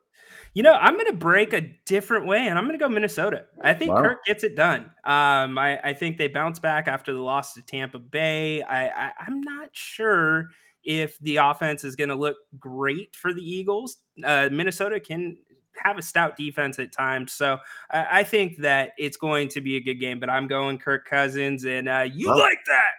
[0.55, 3.45] You know, I'm going to break a different way, and I'm going to go Minnesota.
[3.61, 4.01] I think wow.
[4.01, 4.85] Kirk gets it done.
[5.03, 8.63] Um, I, I, think they bounce back after the loss to Tampa Bay.
[8.63, 10.49] I, I, I'm not sure
[10.83, 13.97] if the offense is going to look great for the Eagles.
[14.23, 15.37] Uh, Minnesota can
[15.83, 17.33] have a stout defense at times.
[17.33, 17.57] So
[17.91, 21.07] I, I, think that it's going to be a good game, but I'm going Kirk
[21.07, 22.91] Cousins, and uh, you well, like that.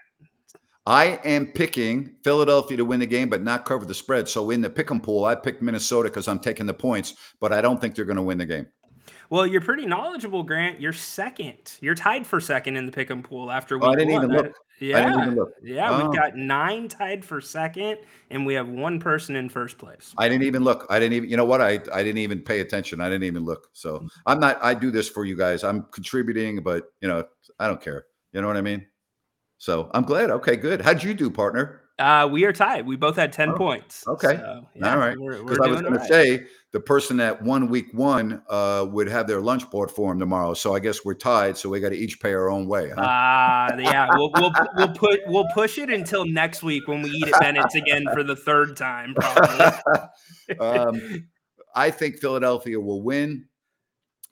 [0.87, 4.27] I am picking Philadelphia to win the game, but not cover the spread.
[4.27, 7.53] So in the pick 'em pool, I picked Minnesota because I'm taking the points, but
[7.53, 8.67] I don't think they're going to win the game.
[9.29, 10.81] Well, you're pretty knowledgeable, Grant.
[10.81, 11.77] You're second.
[11.83, 13.85] You're tied for second in the pick 'em pool after we.
[13.85, 14.55] Oh, I didn't even look.
[14.81, 15.91] Yeah, yeah.
[15.91, 16.09] Oh.
[16.09, 17.99] We've got nine tied for second,
[18.31, 20.15] and we have one person in first place.
[20.19, 20.87] I didn't even look.
[20.89, 21.29] I didn't even.
[21.29, 21.61] You know what?
[21.61, 23.01] I I didn't even pay attention.
[23.01, 23.69] I didn't even look.
[23.73, 24.09] So mm.
[24.27, 24.59] I'm not.
[24.63, 25.65] I do this for you guys.
[25.65, 27.25] I'm contributing, but you know,
[27.59, 28.07] I don't care.
[28.33, 28.87] You know what I mean?
[29.59, 30.31] So I'm glad.
[30.31, 30.81] Okay, good.
[30.81, 31.83] How'd you do, partner?
[31.99, 32.87] Uh, we are tied.
[32.87, 34.07] We both had 10 Oh, points.
[34.07, 34.37] Okay.
[34.37, 35.17] So, yeah, All right.
[35.19, 39.27] Because I was going to say the person that won week one uh, would have
[39.27, 40.55] their lunch bought for him tomorrow.
[40.55, 41.57] So I guess we're tied.
[41.57, 42.91] So we got to each pay our own way.
[42.91, 42.97] Huh?
[42.99, 44.09] Ah, yeah.
[44.13, 47.75] We'll, we'll we'll put we'll push it until next week when we eat at Bennett's
[47.75, 50.59] again for the third time, probably.
[50.61, 51.27] um,
[51.75, 53.47] I think Philadelphia will win,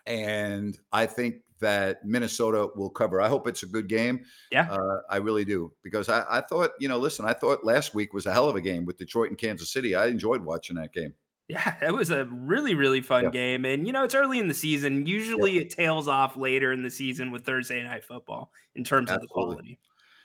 [0.07, 3.21] and I think that Minnesota will cover.
[3.21, 4.25] I hope it's a good game.
[4.51, 4.71] Yeah.
[4.71, 8.13] uh, I really do because I, I thought, you know, listen, I thought last week
[8.15, 9.95] was a hell of a game with Detroit and Kansas City.
[9.95, 11.15] I enjoyed watching that game.
[11.49, 13.31] Yeah, it was a really, really fun Yeah.
[13.31, 13.65] game.
[13.65, 15.07] And, you know, it's early in the season.
[15.07, 19.21] Usually it tails off later in the season with Thursday night football in terms of
[19.21, 19.79] the quality.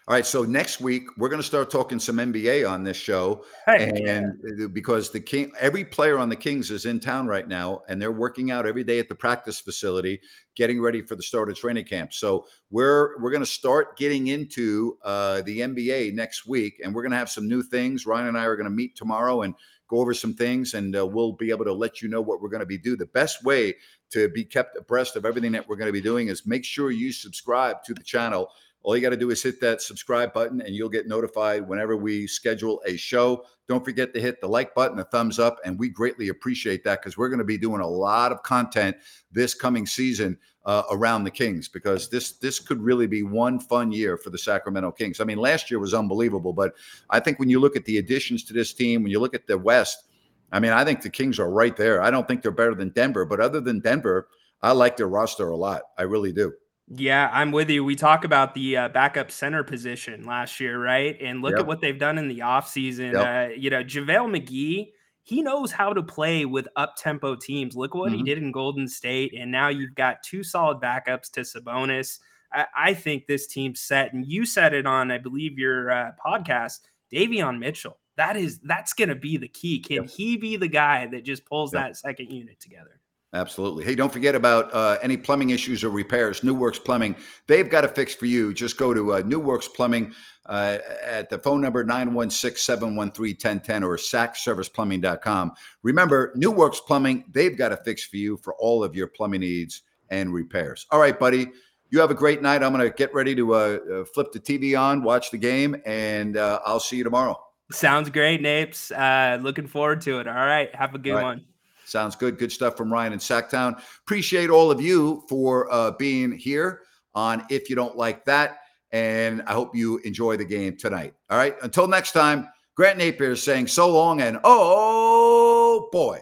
[0.07, 3.45] All right, so next week we're going to start talking some NBA on this show,
[3.67, 7.83] Hey, and because the king, every player on the Kings is in town right now,
[7.87, 10.19] and they're working out every day at the practice facility,
[10.55, 12.13] getting ready for the start of training camp.
[12.13, 17.03] So we're we're going to start getting into uh, the NBA next week, and we're
[17.03, 18.07] going to have some new things.
[18.07, 19.53] Ryan and I are going to meet tomorrow and
[19.87, 22.49] go over some things, and uh, we'll be able to let you know what we're
[22.49, 22.97] going to be do.
[22.97, 23.75] The best way
[24.09, 26.89] to be kept abreast of everything that we're going to be doing is make sure
[26.89, 28.49] you subscribe to the channel.
[28.83, 31.95] All you got to do is hit that subscribe button and you'll get notified whenever
[31.95, 33.45] we schedule a show.
[33.67, 36.99] Don't forget to hit the like button, the thumbs up, and we greatly appreciate that
[36.99, 38.97] because we're going to be doing a lot of content
[39.31, 43.91] this coming season uh, around the Kings because this this could really be one fun
[43.91, 45.19] year for the Sacramento Kings.
[45.19, 46.73] I mean, last year was unbelievable, but
[47.09, 49.47] I think when you look at the additions to this team, when you look at
[49.47, 50.03] the West,
[50.51, 52.01] I mean, I think the Kings are right there.
[52.01, 54.27] I don't think they're better than Denver, but other than Denver,
[54.61, 55.83] I like their roster a lot.
[55.97, 56.53] I really do.
[56.93, 57.85] Yeah, I'm with you.
[57.85, 61.15] We talk about the uh, backup center position last year, right?
[61.21, 61.59] And look Yep.
[61.61, 63.13] at what they've done in the offseason.
[63.13, 63.51] Yep.
[63.51, 64.91] Uh, you know, JaVale McGee,
[65.23, 67.75] he knows how to play with up tempo teams.
[67.77, 68.25] Look what he Mhm.
[68.25, 69.33] did in Golden State.
[69.37, 72.19] And now you've got two solid backups to Sabonis.
[72.51, 74.11] I, I think this team's set.
[74.11, 76.79] And you said it on, I believe, your uh, podcast,
[77.13, 77.97] Davion Mitchell.
[78.17, 79.79] That is that's going to be the key.
[79.79, 81.81] Can he be the guy that just pulls Yep.
[81.83, 82.99] that second unit together?
[83.33, 83.85] Absolutely.
[83.85, 86.43] Hey, don't forget about uh, any plumbing issues or repairs.
[86.43, 87.15] New Works Plumbing,
[87.47, 88.53] they've got a fix for you.
[88.53, 90.13] Just go to uh, New Works Plumbing
[90.47, 95.53] uh, at the phone number 916 713 1010 or sackserviceplumbing.com.
[95.83, 99.41] Remember, New Works Plumbing, they've got a fix for you for all of your plumbing
[99.41, 100.85] needs and repairs.
[100.91, 101.47] All right, buddy.
[101.89, 102.63] You have a great night.
[102.63, 105.75] I'm going to get ready to uh, uh, flip the TV on, watch the game,
[105.85, 107.37] and uh, I'll see you tomorrow.
[107.71, 108.91] Sounds great, Napes.
[108.91, 110.27] Uh, looking forward to it.
[110.27, 110.73] All right.
[110.75, 111.23] Have a good right.
[111.23, 111.45] one.
[111.85, 112.37] Sounds good.
[112.37, 113.81] Good stuff from Ryan in Sacktown.
[114.05, 116.81] Appreciate all of you for uh, being here
[117.13, 118.59] on If You Don't Like That.
[118.91, 121.13] And I hope you enjoy the game tonight.
[121.29, 121.55] All right.
[121.63, 126.19] Until next time, Grant Napear is saying so long and oh boy.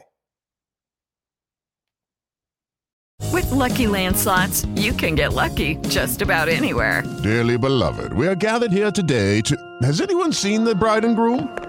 [3.32, 7.04] With Lucky Land slots, you can get lucky just about anywhere.
[7.24, 9.56] Dearly beloved, we are gathered here today to.
[9.82, 11.69] Has anyone seen the bride and groom?